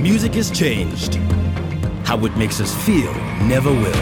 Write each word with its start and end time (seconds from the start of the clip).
Music 0.00 0.32
has 0.32 0.50
changed. 0.50 1.16
How 2.06 2.24
it 2.24 2.34
makes 2.34 2.58
us 2.58 2.74
feel 2.86 3.12
never 3.44 3.70
will. 3.70 3.92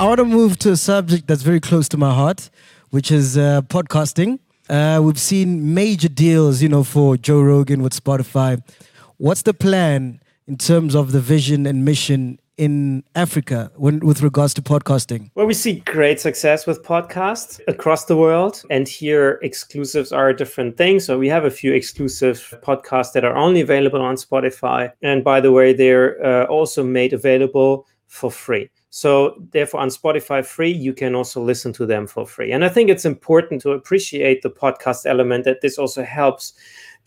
I 0.00 0.04
want 0.04 0.18
to 0.18 0.24
move 0.24 0.58
to 0.60 0.72
a 0.72 0.76
subject 0.76 1.26
that's 1.26 1.42
very 1.42 1.60
close 1.60 1.88
to 1.90 1.98
my 1.98 2.14
heart, 2.14 2.48
which 2.88 3.10
is 3.10 3.36
uh, 3.36 3.60
podcasting. 3.62 4.38
Uh, 4.68 5.00
we've 5.02 5.20
seen 5.20 5.74
major 5.74 6.08
deals, 6.08 6.62
you 6.62 6.68
know, 6.68 6.84
for 6.84 7.16
Joe 7.16 7.42
Rogan 7.42 7.82
with 7.82 7.92
Spotify. 7.92 8.62
What's 9.18 9.42
the 9.42 9.52
plan 9.52 10.20
in 10.46 10.56
terms 10.56 10.94
of 10.94 11.12
the 11.12 11.20
vision 11.20 11.66
and 11.66 11.84
mission 11.84 12.38
in 12.60 13.02
Africa 13.14 13.72
when, 13.76 14.00
with 14.00 14.20
regards 14.20 14.52
to 14.52 14.60
podcasting? 14.60 15.30
Well, 15.34 15.46
we 15.46 15.54
see 15.54 15.80
great 15.86 16.20
success 16.20 16.66
with 16.66 16.82
podcasts 16.82 17.58
across 17.66 18.04
the 18.04 18.18
world. 18.18 18.62
And 18.68 18.86
here, 18.86 19.40
exclusives 19.42 20.12
are 20.12 20.28
a 20.28 20.36
different 20.36 20.76
thing. 20.76 21.00
So 21.00 21.18
we 21.18 21.28
have 21.28 21.46
a 21.46 21.50
few 21.50 21.72
exclusive 21.72 22.54
podcasts 22.62 23.12
that 23.14 23.24
are 23.24 23.34
only 23.34 23.62
available 23.62 24.02
on 24.02 24.16
Spotify. 24.16 24.92
And 25.00 25.24
by 25.24 25.40
the 25.40 25.52
way, 25.52 25.72
they're 25.72 26.22
uh, 26.24 26.44
also 26.48 26.84
made 26.84 27.14
available 27.14 27.86
for 28.08 28.30
free. 28.30 28.68
So, 28.90 29.36
therefore, 29.52 29.80
on 29.80 29.88
Spotify 29.88 30.44
free, 30.44 30.72
you 30.72 30.92
can 30.92 31.14
also 31.14 31.40
listen 31.40 31.72
to 31.74 31.86
them 31.86 32.08
for 32.08 32.26
free. 32.26 32.50
And 32.50 32.64
I 32.64 32.68
think 32.68 32.90
it's 32.90 33.04
important 33.04 33.62
to 33.62 33.70
appreciate 33.70 34.42
the 34.42 34.50
podcast 34.50 35.06
element 35.06 35.44
that 35.44 35.60
this 35.60 35.78
also 35.78 36.02
helps 36.02 36.54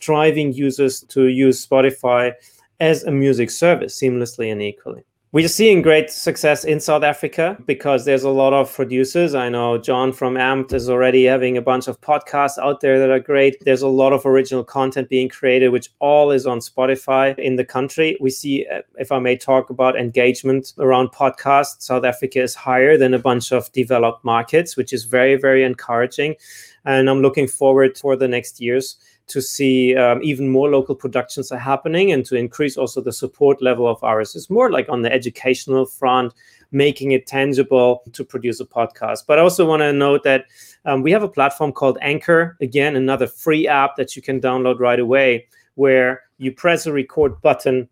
driving 0.00 0.54
users 0.54 1.02
to 1.08 1.28
use 1.28 1.64
Spotify 1.64 2.32
as 2.80 3.04
a 3.04 3.10
music 3.10 3.50
service 3.50 4.00
seamlessly 4.00 4.50
and 4.50 4.62
equally. 4.62 5.04
We're 5.34 5.48
seeing 5.48 5.82
great 5.82 6.12
success 6.12 6.62
in 6.62 6.78
South 6.78 7.02
Africa 7.02 7.58
because 7.66 8.04
there's 8.04 8.22
a 8.22 8.30
lot 8.30 8.52
of 8.52 8.72
producers. 8.72 9.34
I 9.34 9.48
know 9.48 9.76
John 9.78 10.12
from 10.12 10.36
AMP 10.36 10.72
is 10.72 10.88
already 10.88 11.24
having 11.24 11.56
a 11.56 11.60
bunch 11.60 11.88
of 11.88 12.00
podcasts 12.00 12.56
out 12.56 12.80
there 12.80 13.00
that 13.00 13.10
are 13.10 13.18
great. 13.18 13.56
There's 13.64 13.82
a 13.82 13.88
lot 13.88 14.12
of 14.12 14.24
original 14.26 14.62
content 14.62 15.08
being 15.08 15.28
created, 15.28 15.70
which 15.70 15.90
all 15.98 16.30
is 16.30 16.46
on 16.46 16.60
Spotify 16.60 17.36
in 17.36 17.56
the 17.56 17.64
country. 17.64 18.16
We 18.20 18.30
see, 18.30 18.64
uh, 18.72 18.82
if 18.96 19.10
I 19.10 19.18
may 19.18 19.36
talk 19.36 19.70
about 19.70 19.98
engagement 19.98 20.72
around 20.78 21.08
podcasts, 21.08 21.82
South 21.82 22.04
Africa 22.04 22.40
is 22.40 22.54
higher 22.54 22.96
than 22.96 23.12
a 23.12 23.18
bunch 23.18 23.50
of 23.50 23.72
developed 23.72 24.24
markets, 24.24 24.76
which 24.76 24.92
is 24.92 25.02
very, 25.02 25.34
very 25.34 25.64
encouraging. 25.64 26.36
And 26.84 27.10
I'm 27.10 27.22
looking 27.22 27.48
forward 27.48 27.98
for 27.98 28.14
the 28.14 28.28
next 28.28 28.60
years 28.60 28.98
to 29.26 29.40
see 29.40 29.96
um, 29.96 30.22
even 30.22 30.48
more 30.48 30.68
local 30.70 30.94
productions 30.94 31.50
are 31.50 31.58
happening 31.58 32.12
and 32.12 32.24
to 32.26 32.36
increase 32.36 32.76
also 32.76 33.00
the 33.00 33.12
support 33.12 33.62
level 33.62 33.88
of 33.88 34.02
ours. 34.04 34.34
It's 34.36 34.50
more 34.50 34.70
like 34.70 34.88
on 34.88 35.02
the 35.02 35.12
educational 35.12 35.86
front, 35.86 36.34
making 36.72 37.12
it 37.12 37.26
tangible 37.26 38.02
to 38.12 38.24
produce 38.24 38.60
a 38.60 38.64
podcast. 38.64 39.20
But 39.26 39.38
I 39.38 39.42
also 39.42 39.66
want 39.66 39.80
to 39.80 39.92
note 39.92 40.24
that 40.24 40.46
um, 40.84 41.02
we 41.02 41.10
have 41.12 41.22
a 41.22 41.28
platform 41.28 41.72
called 41.72 41.98
Anchor, 42.02 42.56
again, 42.60 42.96
another 42.96 43.26
free 43.26 43.66
app 43.66 43.96
that 43.96 44.14
you 44.14 44.22
can 44.22 44.40
download 44.40 44.78
right 44.78 45.00
away, 45.00 45.46
where 45.76 46.22
you 46.38 46.52
press 46.52 46.86
a 46.86 46.92
record 46.92 47.40
button 47.40 47.88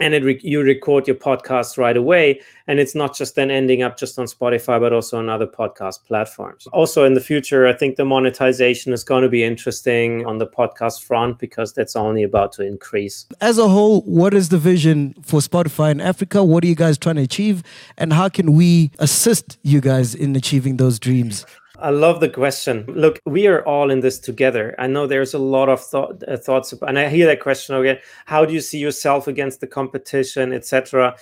and 0.00 0.14
it 0.14 0.24
re- 0.24 0.40
you 0.42 0.62
record 0.62 1.06
your 1.06 1.16
podcast 1.16 1.78
right 1.78 1.96
away 1.96 2.40
and 2.66 2.80
it's 2.80 2.94
not 2.94 3.16
just 3.16 3.34
then 3.34 3.50
ending 3.50 3.82
up 3.82 3.96
just 3.96 4.18
on 4.18 4.26
spotify 4.26 4.80
but 4.80 4.92
also 4.92 5.18
on 5.18 5.28
other 5.28 5.46
podcast 5.46 6.04
platforms. 6.04 6.66
Also 6.72 7.04
in 7.04 7.14
the 7.14 7.20
future 7.20 7.66
i 7.66 7.72
think 7.72 7.96
the 7.96 8.04
monetization 8.04 8.92
is 8.92 9.04
going 9.04 9.22
to 9.22 9.28
be 9.28 9.44
interesting 9.44 10.26
on 10.26 10.38
the 10.38 10.46
podcast 10.46 11.02
front 11.02 11.38
because 11.38 11.72
that's 11.72 11.96
only 11.96 12.22
about 12.22 12.52
to 12.52 12.64
increase. 12.64 13.26
As 13.40 13.58
a 13.58 13.68
whole 13.68 14.00
what 14.02 14.34
is 14.34 14.48
the 14.48 14.58
vision 14.58 15.14
for 15.22 15.40
spotify 15.40 15.90
in 15.90 16.00
africa? 16.00 16.42
What 16.42 16.64
are 16.64 16.66
you 16.66 16.74
guys 16.74 16.98
trying 16.98 17.16
to 17.16 17.22
achieve? 17.22 17.62
And 17.96 18.12
how 18.12 18.28
can 18.28 18.54
we 18.54 18.90
assist 18.98 19.58
you 19.62 19.80
guys 19.80 20.14
in 20.14 20.34
achieving 20.36 20.76
those 20.76 20.98
dreams 20.98 21.44
I 21.80 21.90
love 21.90 22.20
the 22.20 22.28
question. 22.28 22.84
Look, 22.88 23.20
we 23.24 23.46
are 23.46 23.62
all 23.64 23.90
in 23.90 24.00
this 24.00 24.18
together. 24.18 24.74
I 24.78 24.86
know 24.86 25.06
there's 25.06 25.34
a 25.34 25.38
lot 25.38 25.68
of 25.68 25.82
thought, 25.82 26.22
uh, 26.28 26.36
thoughts, 26.36 26.72
and 26.72 26.98
I 26.98 27.08
hear 27.08 27.26
that 27.26 27.40
question 27.40 27.74
again. 27.74 27.98
How 28.26 28.44
do 28.44 28.52
you 28.52 28.60
see 28.60 28.78
yourself 28.78 29.26
against 29.26 29.60
the 29.60 29.66
competition, 29.66 30.52
etc.? 30.52 31.16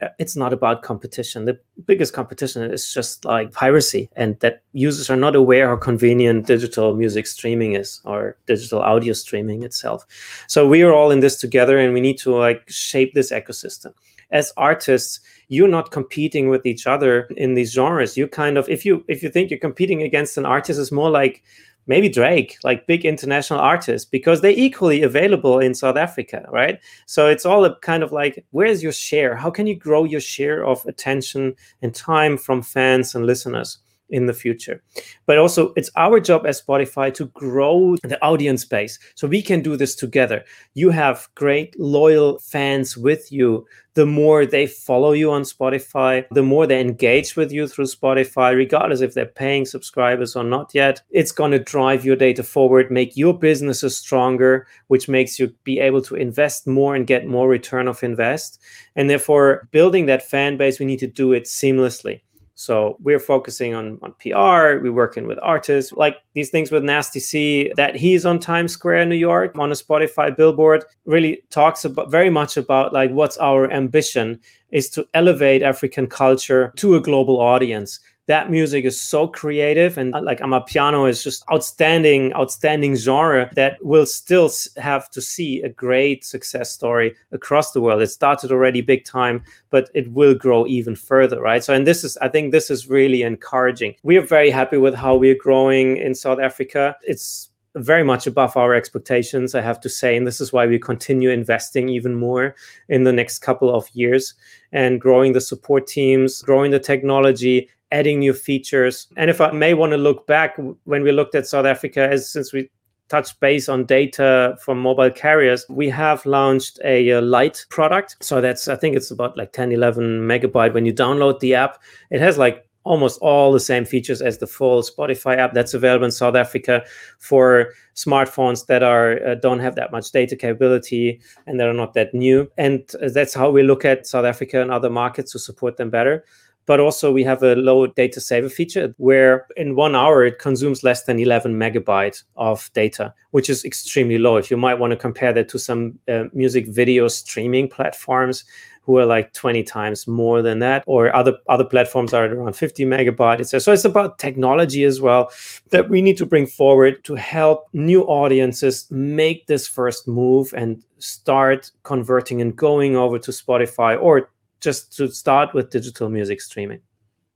Uh, 0.00 0.08
it's 0.20 0.36
not 0.36 0.52
about 0.52 0.82
competition. 0.82 1.44
The 1.44 1.58
biggest 1.86 2.12
competition 2.12 2.62
is 2.70 2.92
just 2.92 3.24
like 3.24 3.52
piracy, 3.52 4.08
and 4.14 4.38
that 4.40 4.62
users 4.72 5.10
are 5.10 5.16
not 5.16 5.34
aware 5.34 5.68
how 5.68 5.76
convenient 5.76 6.46
digital 6.46 6.94
music 6.94 7.26
streaming 7.26 7.72
is 7.72 8.00
or 8.04 8.36
digital 8.46 8.80
audio 8.80 9.12
streaming 9.12 9.64
itself. 9.64 10.06
So 10.46 10.68
we 10.68 10.82
are 10.82 10.92
all 10.92 11.10
in 11.10 11.20
this 11.20 11.36
together, 11.38 11.78
and 11.78 11.92
we 11.92 12.00
need 12.00 12.18
to 12.18 12.34
like 12.36 12.62
shape 12.68 13.14
this 13.14 13.32
ecosystem. 13.32 13.92
As 14.30 14.52
artists, 14.56 15.20
you're 15.48 15.68
not 15.68 15.90
competing 15.90 16.48
with 16.48 16.64
each 16.66 16.86
other 16.86 17.22
in 17.36 17.54
these 17.54 17.72
genres 17.72 18.16
you 18.16 18.28
kind 18.28 18.56
of 18.58 18.68
if 18.68 18.84
you 18.84 19.04
if 19.08 19.22
you 19.22 19.30
think 19.30 19.50
you're 19.50 19.58
competing 19.58 20.02
against 20.02 20.36
an 20.36 20.46
artist 20.46 20.78
it's 20.78 20.92
more 20.92 21.10
like 21.10 21.42
maybe 21.88 22.08
Drake, 22.08 22.56
like 22.62 22.86
big 22.86 23.04
international 23.04 23.58
artists, 23.58 24.08
because 24.08 24.40
they're 24.40 24.52
equally 24.52 25.02
available 25.02 25.58
in 25.58 25.74
South 25.74 25.96
Africa, 25.96 26.46
right? 26.50 26.78
So 27.06 27.26
it's 27.26 27.46
all 27.46 27.64
a 27.64 27.76
kind 27.80 28.02
of 28.02 28.12
like, 28.12 28.44
where's 28.50 28.82
your 28.82 28.92
share? 28.92 29.34
How 29.34 29.50
can 29.50 29.66
you 29.66 29.74
grow 29.74 30.04
your 30.04 30.20
share 30.20 30.64
of 30.64 30.84
attention 30.84 31.56
and 31.82 31.94
time 31.94 32.36
from 32.36 32.62
fans 32.62 33.14
and 33.14 33.26
listeners? 33.26 33.78
In 34.10 34.26
the 34.26 34.32
future. 34.32 34.82
But 35.26 35.38
also, 35.38 35.72
it's 35.76 35.90
our 35.96 36.20
job 36.20 36.46
as 36.46 36.62
Spotify 36.62 37.12
to 37.14 37.26
grow 37.26 37.96
the 38.02 38.22
audience 38.22 38.64
base 38.64 38.98
so 39.14 39.26
we 39.26 39.42
can 39.42 39.62
do 39.62 39.76
this 39.76 39.94
together. 39.94 40.44
You 40.74 40.90
have 40.90 41.28
great, 41.34 41.78
loyal 41.78 42.38
fans 42.38 42.96
with 42.96 43.30
you. 43.30 43.66
The 43.94 44.06
more 44.06 44.46
they 44.46 44.68
follow 44.68 45.10
you 45.10 45.32
on 45.32 45.42
Spotify, 45.42 46.24
the 46.30 46.42
more 46.42 46.68
they 46.68 46.80
engage 46.80 47.34
with 47.34 47.50
you 47.50 47.66
through 47.66 47.86
Spotify, 47.86 48.54
regardless 48.54 49.00
if 49.00 49.14
they're 49.14 49.26
paying 49.26 49.66
subscribers 49.66 50.36
or 50.36 50.44
not 50.44 50.70
yet. 50.72 51.02
It's 51.10 51.32
going 51.32 51.50
to 51.50 51.58
drive 51.58 52.04
your 52.04 52.14
data 52.14 52.44
forward, 52.44 52.92
make 52.92 53.16
your 53.16 53.36
businesses 53.36 53.96
stronger, 53.96 54.68
which 54.86 55.08
makes 55.08 55.40
you 55.40 55.52
be 55.64 55.80
able 55.80 56.02
to 56.02 56.14
invest 56.14 56.66
more 56.66 56.94
and 56.94 57.08
get 57.08 57.26
more 57.26 57.48
return 57.48 57.88
of 57.88 58.04
invest. 58.04 58.60
And 58.94 59.10
therefore, 59.10 59.68
building 59.72 60.06
that 60.06 60.28
fan 60.28 60.56
base, 60.56 60.78
we 60.78 60.86
need 60.86 61.00
to 61.00 61.08
do 61.08 61.32
it 61.32 61.44
seamlessly. 61.44 62.20
So 62.58 62.96
we're 62.98 63.20
focusing 63.20 63.76
on, 63.76 64.00
on 64.02 64.14
PR, 64.14 64.82
we're 64.82 64.92
working 64.92 65.28
with 65.28 65.38
artists, 65.42 65.92
like 65.92 66.16
these 66.34 66.50
things 66.50 66.72
with 66.72 66.82
Nasty 66.82 67.20
C, 67.20 67.70
that 67.76 67.94
he's 67.94 68.26
on 68.26 68.40
Times 68.40 68.72
Square 68.72 69.02
in 69.02 69.08
New 69.08 69.14
York 69.14 69.56
on 69.56 69.70
a 69.70 69.76
Spotify 69.76 70.36
billboard, 70.36 70.82
really 71.04 71.40
talks 71.50 71.84
about 71.84 72.10
very 72.10 72.30
much 72.30 72.56
about 72.56 72.92
like 72.92 73.12
what's 73.12 73.38
our 73.38 73.70
ambition 73.70 74.40
is 74.72 74.90
to 74.90 75.06
elevate 75.14 75.62
African 75.62 76.08
culture 76.08 76.72
to 76.78 76.96
a 76.96 77.00
global 77.00 77.40
audience 77.40 78.00
that 78.28 78.50
music 78.50 78.84
is 78.84 79.00
so 79.00 79.26
creative 79.26 79.96
and 79.96 80.14
uh, 80.14 80.20
like 80.22 80.40
Amapiano 80.40 81.08
is 81.08 81.24
just 81.24 81.42
outstanding, 81.50 82.32
outstanding 82.34 82.94
genre 82.94 83.50
that 83.54 83.82
will 83.82 84.04
still 84.04 84.50
have 84.76 85.10
to 85.10 85.22
see 85.22 85.62
a 85.62 85.68
great 85.70 86.24
success 86.24 86.70
story 86.70 87.16
across 87.32 87.72
the 87.72 87.80
world. 87.80 88.02
It 88.02 88.08
started 88.08 88.52
already 88.52 88.82
big 88.82 89.06
time, 89.06 89.42
but 89.70 89.90
it 89.94 90.12
will 90.12 90.34
grow 90.34 90.66
even 90.66 90.94
further, 90.94 91.40
right? 91.40 91.64
So, 91.64 91.72
and 91.72 91.86
this 91.86 92.04
is, 92.04 92.18
I 92.18 92.28
think 92.28 92.52
this 92.52 92.70
is 92.70 92.86
really 92.86 93.22
encouraging. 93.22 93.94
We 94.02 94.18
are 94.18 94.22
very 94.22 94.50
happy 94.50 94.76
with 94.76 94.94
how 94.94 95.16
we're 95.16 95.34
growing 95.34 95.96
in 95.96 96.14
South 96.14 96.38
Africa. 96.38 96.96
It's 97.04 97.48
very 97.76 98.02
much 98.02 98.26
above 98.26 98.56
our 98.56 98.74
expectations, 98.74 99.54
I 99.54 99.62
have 99.62 99.80
to 99.80 99.88
say. 99.88 100.16
And 100.16 100.26
this 100.26 100.40
is 100.40 100.52
why 100.52 100.66
we 100.66 100.78
continue 100.78 101.30
investing 101.30 101.88
even 101.88 102.14
more 102.14 102.54
in 102.88 103.04
the 103.04 103.12
next 103.12 103.38
couple 103.38 103.74
of 103.74 103.88
years 103.94 104.34
and 104.72 105.00
growing 105.00 105.32
the 105.32 105.40
support 105.40 105.86
teams, 105.86 106.42
growing 106.42 106.70
the 106.70 106.80
technology, 106.80 107.68
adding 107.92 108.18
new 108.18 108.32
features. 108.32 109.08
And 109.16 109.30
if 109.30 109.40
I 109.40 109.50
may 109.50 109.74
want 109.74 109.92
to 109.92 109.96
look 109.96 110.26
back, 110.26 110.56
when 110.84 111.02
we 111.02 111.12
looked 111.12 111.34
at 111.34 111.46
South 111.46 111.66
Africa, 111.66 112.08
as 112.08 112.30
since 112.30 112.52
we 112.52 112.70
touched 113.08 113.40
base 113.40 113.68
on 113.68 113.86
data 113.86 114.56
from 114.60 114.80
mobile 114.80 115.10
carriers, 115.10 115.64
we 115.68 115.88
have 115.88 116.24
launched 116.26 116.78
a, 116.84 117.08
a 117.10 117.20
light 117.20 117.64
product. 117.70 118.16
So 118.20 118.40
that's, 118.40 118.68
I 118.68 118.76
think 118.76 118.96
it's 118.96 119.10
about 119.10 119.36
like 119.36 119.52
10, 119.52 119.72
11 119.72 120.20
megabyte. 120.22 120.74
When 120.74 120.84
you 120.84 120.92
download 120.92 121.40
the 121.40 121.54
app, 121.54 121.82
it 122.10 122.20
has 122.20 122.36
like 122.36 122.68
almost 122.84 123.20
all 123.20 123.52
the 123.52 123.60
same 123.60 123.84
features 123.84 124.22
as 124.22 124.38
the 124.38 124.46
full 124.46 124.82
Spotify 124.82 125.36
app 125.36 125.52
that's 125.52 125.74
available 125.74 126.06
in 126.06 126.10
South 126.10 126.34
Africa 126.34 126.82
for 127.18 127.74
smartphones 127.94 128.66
that 128.66 128.82
are 128.82 129.24
uh, 129.26 129.34
don't 129.34 129.58
have 129.58 129.74
that 129.74 129.92
much 129.92 130.10
data 130.10 130.36
capability 130.36 131.20
and 131.46 131.60
that 131.60 131.68
are 131.68 131.74
not 131.74 131.92
that 131.94 132.14
new. 132.14 132.50
And 132.56 132.88
that's 133.12 133.34
how 133.34 133.50
we 133.50 133.62
look 133.62 133.84
at 133.84 134.06
South 134.06 134.24
Africa 134.24 134.62
and 134.62 134.70
other 134.70 134.90
markets 134.90 135.32
to 135.32 135.38
support 135.38 135.76
them 135.76 135.90
better 135.90 136.24
but 136.68 136.80
also 136.80 137.10
we 137.10 137.24
have 137.24 137.42
a 137.42 137.56
low 137.56 137.86
data 137.86 138.20
saver 138.20 138.50
feature 138.50 138.94
where 138.98 139.46
in 139.56 139.74
one 139.74 139.96
hour 139.96 140.24
it 140.24 140.38
consumes 140.38 140.84
less 140.84 141.04
than 141.04 141.18
11 141.18 141.54
megabyte 141.54 142.22
of 142.36 142.70
data 142.74 143.12
which 143.30 143.50
is 143.50 143.64
extremely 143.64 144.18
low. 144.18 144.36
If 144.36 144.50
you 144.50 144.56
might 144.56 144.78
want 144.78 144.90
to 144.92 144.96
compare 144.96 145.32
that 145.32 145.48
to 145.50 145.58
some 145.58 145.98
uh, 146.08 146.24
music 146.32 146.66
video 146.66 147.08
streaming 147.08 147.68
platforms 147.68 148.44
who 148.82 148.96
are 148.96 149.04
like 149.04 149.34
20 149.34 149.62
times 149.64 150.06
more 150.06 150.40
than 150.40 150.60
that 150.60 150.82
or 150.86 151.14
other 151.14 151.34
other 151.48 151.64
platforms 151.64 152.14
are 152.14 152.24
around 152.24 152.54
50 152.54 152.86
megabyte 152.86 153.40
etc 153.40 153.60
so 153.60 153.72
it's 153.72 153.84
about 153.84 154.18
technology 154.18 154.82
as 154.84 154.98
well 154.98 155.30
that 155.68 155.90
we 155.90 156.00
need 156.00 156.16
to 156.16 156.24
bring 156.24 156.46
forward 156.46 157.04
to 157.04 157.14
help 157.14 157.66
new 157.74 158.02
audiences 158.04 158.86
make 158.90 159.46
this 159.46 159.68
first 159.68 160.08
move 160.08 160.54
and 160.56 160.82
start 160.98 161.70
converting 161.82 162.40
and 162.40 162.56
going 162.56 162.96
over 162.96 163.18
to 163.18 163.30
spotify 163.30 164.00
or 164.00 164.30
just 164.60 164.96
to 164.96 165.10
start 165.10 165.54
with 165.54 165.70
digital 165.70 166.08
music 166.08 166.40
streaming. 166.40 166.80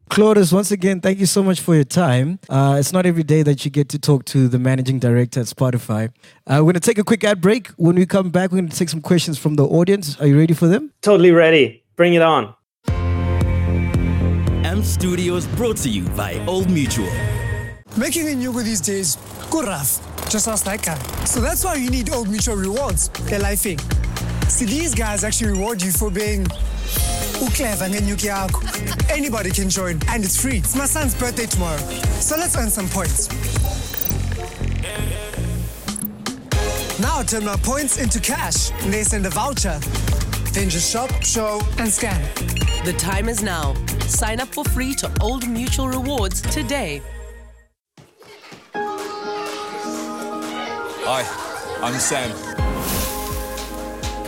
Claudius, 0.09 0.53
once 0.53 0.71
again, 0.71 1.01
thank 1.01 1.19
you 1.19 1.27
so 1.27 1.43
much 1.43 1.61
for 1.61 1.75
your 1.75 1.85
time. 1.85 2.39
Uh, 2.51 2.77
it's 2.79 2.93
not 2.93 3.07
every 3.07 3.23
day 3.23 3.43
that 3.43 3.65
you 3.65 3.71
get 3.71 3.89
to 3.89 3.99
talk 3.99 4.27
to 4.27 4.47
the 4.47 4.59
managing 4.59 4.99
director 4.99 5.41
at 5.41 5.47
Spotify. 5.47 6.11
Uh, 6.47 6.57
we're 6.57 6.65
going 6.65 6.75
to 6.75 6.81
take 6.81 6.99
a 6.99 7.05
quick 7.05 7.25
ad 7.25 7.41
break. 7.41 7.69
When 7.79 7.97
we 7.97 8.05
come 8.05 8.29
back, 8.29 8.51
we're 8.53 8.59
going 8.59 8.69
to 8.69 8.77
take 8.77 8.91
some 8.91 9.01
questions 9.01 9.39
from 9.39 9.55
the 9.55 9.65
audience. 9.65 10.21
Are 10.21 10.27
you 10.27 10.39
ready 10.39 10.53
for 10.53 10.67
them? 10.67 10.93
Totally 11.01 11.31
ready. 11.31 11.83
Bring 11.97 12.13
it 12.13 12.21
on. 12.21 12.55
AMP 14.67 14.85
Studios 14.85 15.47
brought 15.47 15.79
to 15.79 15.89
you 15.89 16.03
by 16.11 16.45
Old 16.47 16.71
Mutual. 16.71 17.11
Making 17.97 18.29
a 18.29 18.35
new 18.35 18.53
go 18.53 18.61
these 18.63 18.81
days, 18.81 19.17
good 19.51 19.67
rough. 19.67 20.01
Just 20.29 20.47
ask 20.49 20.65
that 20.65 20.83
guy. 20.83 20.99
So 21.25 21.41
that's 21.41 21.65
why 21.65 21.77
you 21.77 21.91
need 21.91 22.11
Old 22.13 22.29
Mutual 22.29 22.57
rewards. 22.57 23.09
They're 23.31 23.41
lifing. 23.41 23.81
See, 24.51 24.67
these 24.67 24.95
guys 24.95 25.25
actually 25.25 25.53
reward 25.53 25.83
you 25.83 25.93
for 25.93 26.11
being 26.11 26.47
uclever 27.41 27.89
ngenyuki 27.89 28.29
yakho. 28.29 29.11
Anybody 29.11 29.51
can 29.51 29.69
join 29.69 30.01
and 30.09 30.25
it's 30.25 30.41
free. 30.41 30.59
It's 30.59 30.77
my 30.77 30.87
son's 30.87 31.15
birthday 31.15 31.47
tomorrow. 31.47 31.79
So 32.21 32.37
let's 32.37 32.57
earn 32.57 32.71
some 32.71 32.89
points. 32.89 33.29
Now 37.01 37.23
turn 37.23 37.45
my 37.45 37.57
points 37.57 37.99
into 37.99 38.21
cash. 38.21 38.71
And 38.83 38.93
they 38.93 39.03
send 39.03 39.27
a 39.27 39.31
voucher. 39.31 39.79
Then 40.53 40.69
just 40.69 40.91
shop 40.93 41.11
show 41.23 41.61
and 41.79 41.89
scan. 41.89 42.23
The 42.85 42.95
time 42.99 43.29
is 43.29 43.43
now. 43.43 43.75
Sign 44.07 44.41
up 44.41 44.49
for 44.49 44.65
free 44.65 44.95
to 44.97 45.11
old 45.21 45.49
mutual 45.49 45.89
rewards 45.89 46.43
today. 46.43 47.03
Hi 51.05 51.53
i'm 51.83 51.99
sam. 51.99 52.31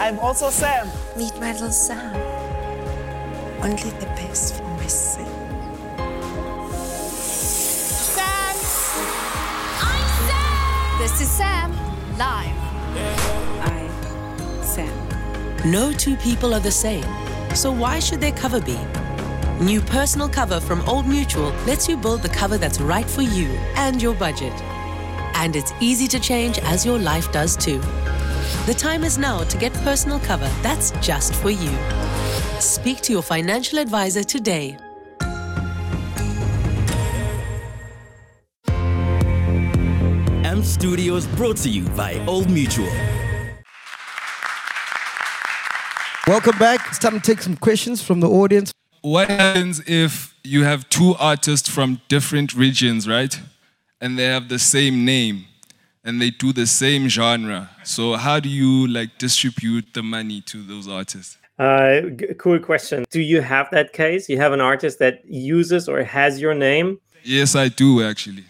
I'm 0.01 0.19
also 0.19 0.51
sam. 0.51 0.89
Meet 1.17 1.39
my 1.41 1.53
little 1.53 1.71
sam 1.71 2.24
only 3.65 3.91
the 3.99 4.07
best 4.07 4.57
for 4.57 4.63
my 4.63 4.87
son. 4.87 5.27
Sam! 8.15 8.57
I'm 9.81 10.09
Sam! 10.29 10.99
This 10.99 11.21
is 11.23 11.31
Sam, 11.31 11.73
live. 12.19 12.59
I'm 13.63 14.63
Sam. 14.63 14.93
No 15.65 15.93
two 15.95 16.17
people 16.17 16.53
are 16.53 16.61
the 16.61 16.71
same, 16.71 17.07
so 17.55 17.73
why 17.73 18.01
should 18.01 18.21
their 18.21 18.33
cover 18.33 18.61
be? 18.61 18.79
New 19.61 19.81
personal 19.81 20.29
cover 20.29 20.61
from 20.61 20.87
Old 20.87 21.07
Mutual 21.07 21.51
lets 21.67 21.89
you 21.89 21.97
build 21.97 22.21
the 22.21 22.29
cover 22.29 22.59
that's 22.59 22.83
right 22.83 23.09
for 23.09 23.23
you 23.23 23.47
and 23.77 24.03
your 24.03 24.15
budget. 24.15 24.53
And 25.37 25.57
it's 25.57 25.73
easy 25.81 26.07
to 26.09 26.21
change 26.21 26.59
as 26.59 26.85
your 26.85 26.99
life 26.99 27.33
does 27.33 27.57
too. 27.57 27.79
The 28.67 28.75
time 28.77 29.05
is 29.05 29.17
now 29.17 29.43
to 29.45 29.57
get 29.57 29.73
personal 29.85 30.21
cover 30.21 30.51
that's 30.61 30.91
just 31.01 31.35
for 31.35 31.51
you. 31.51 32.14
Speak 32.85 33.01
to 33.01 33.13
your 33.15 33.23
financial 33.23 33.79
advisor 33.79 34.23
today. 34.23 34.77
AMP 40.45 40.63
Studios 40.67 41.27
brought 41.29 41.57
to 41.57 41.71
you 41.71 41.89
by 41.97 42.23
Old 42.27 42.51
Mutual. 42.51 42.93
Welcome 46.27 46.59
back. 46.59 46.81
It's 46.89 46.99
time 46.99 47.15
to 47.15 47.21
take 47.21 47.41
some 47.41 47.57
questions 47.57 48.03
from 48.03 48.21
the 48.21 48.29
audience. 48.29 48.71
What 49.01 49.31
happens 49.31 49.81
if 49.87 50.35
you 50.45 50.65
have 50.65 50.87
two 50.91 51.15
artists 51.19 51.71
from 51.71 52.03
different 52.09 52.53
regions, 52.53 53.09
right? 53.09 53.41
And 53.99 54.19
they 54.19 54.27
have 54.27 54.51
the 54.51 54.59
same 54.59 55.07
name 55.07 55.47
and 56.05 56.21
they 56.21 56.29
do 56.29 56.53
the 56.53 56.67
same 56.67 57.09
genre. 57.09 57.71
So 57.83 58.17
how 58.17 58.41
do 58.41 58.51
you 58.51 58.87
like 58.89 59.17
distribute 59.17 59.95
the 59.95 60.03
money 60.03 60.43
to 60.43 60.63
those 60.63 60.87
artists? 60.87 61.39
Uh, 61.59 62.01
cool 62.39 62.59
question. 62.59 63.05
Do 63.11 63.21
you 63.21 63.41
have 63.41 63.71
that 63.71 63.93
case? 63.93 64.29
You 64.29 64.39
have 64.39 64.53
an 64.53 64.61
artist 64.61 64.99
that 64.99 65.25
uses 65.25 65.89
or 65.89 66.03
has 66.03 66.41
your 66.41 66.55
name? 66.55 66.99
Yes, 67.23 67.55
I 67.55 67.69
do 67.69 68.03
actually. 68.03 68.45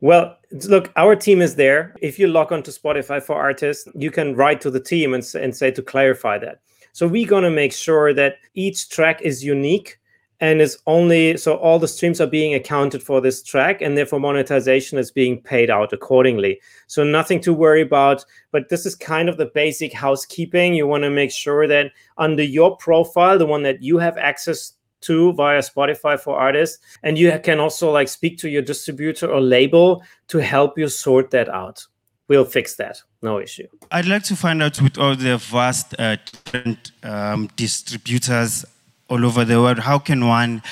Well, 0.00 0.36
look, 0.68 0.92
our 0.96 1.16
team 1.16 1.42
is 1.42 1.56
there. 1.56 1.94
If 2.00 2.18
you 2.18 2.28
log 2.28 2.52
on 2.52 2.62
to 2.62 2.70
Spotify 2.70 3.20
for 3.20 3.34
artists, 3.34 3.88
you 3.94 4.12
can 4.12 4.36
write 4.36 4.60
to 4.60 4.70
the 4.70 4.80
team 4.80 5.12
and, 5.12 5.24
and 5.34 5.56
say 5.56 5.72
to 5.72 5.82
clarify 5.82 6.38
that. 6.38 6.60
So 6.92 7.08
we're 7.08 7.26
going 7.28 7.44
to 7.44 7.50
make 7.50 7.72
sure 7.72 8.14
that 8.14 8.36
each 8.54 8.88
track 8.88 9.20
is 9.22 9.44
unique 9.44 9.97
and 10.40 10.60
it's 10.60 10.78
only 10.86 11.36
so 11.36 11.56
all 11.56 11.78
the 11.78 11.88
streams 11.88 12.20
are 12.20 12.26
being 12.26 12.54
accounted 12.54 13.02
for 13.02 13.20
this 13.20 13.42
track 13.42 13.82
and 13.82 13.96
therefore 13.96 14.20
monetization 14.20 14.98
is 14.98 15.10
being 15.10 15.40
paid 15.40 15.70
out 15.70 15.92
accordingly. 15.92 16.60
So 16.86 17.04
nothing 17.04 17.40
to 17.40 17.52
worry 17.52 17.82
about 17.82 18.24
but 18.52 18.68
this 18.68 18.86
is 18.86 18.94
kind 18.94 19.28
of 19.28 19.36
the 19.36 19.46
basic 19.46 19.92
housekeeping. 19.92 20.74
You 20.74 20.86
want 20.86 21.04
to 21.04 21.10
make 21.10 21.30
sure 21.30 21.66
that 21.66 21.92
under 22.16 22.42
your 22.42 22.76
profile 22.76 23.38
the 23.38 23.46
one 23.46 23.62
that 23.64 23.82
you 23.82 23.98
have 23.98 24.16
access 24.16 24.74
to 25.00 25.32
via 25.34 25.60
spotify 25.60 26.18
for 26.18 26.36
artists 26.36 26.78
and 27.04 27.16
you 27.16 27.38
can 27.44 27.60
also 27.60 27.90
like 27.90 28.08
speak 28.08 28.36
to 28.38 28.48
your 28.48 28.62
distributor 28.62 29.28
or 29.30 29.40
label 29.40 30.02
to 30.28 30.38
help 30.38 30.78
you 30.78 30.88
sort 30.88 31.30
that 31.30 31.48
out. 31.48 31.86
We'll 32.28 32.44
fix 32.44 32.76
that 32.76 33.00
no 33.22 33.40
issue. 33.40 33.66
I'd 33.90 34.06
like 34.06 34.22
to 34.24 34.36
find 34.36 34.62
out 34.62 34.80
with 34.80 34.98
all 34.98 35.16
the 35.16 35.38
vast 35.38 35.94
uh, 35.98 36.16
different 36.44 36.92
um, 37.02 37.48
distributors 37.56 38.64
all 39.08 39.24
over 39.24 39.44
the 39.44 39.60
world. 39.60 39.80
How 39.80 39.98
can 39.98 40.26
one, 40.26 40.62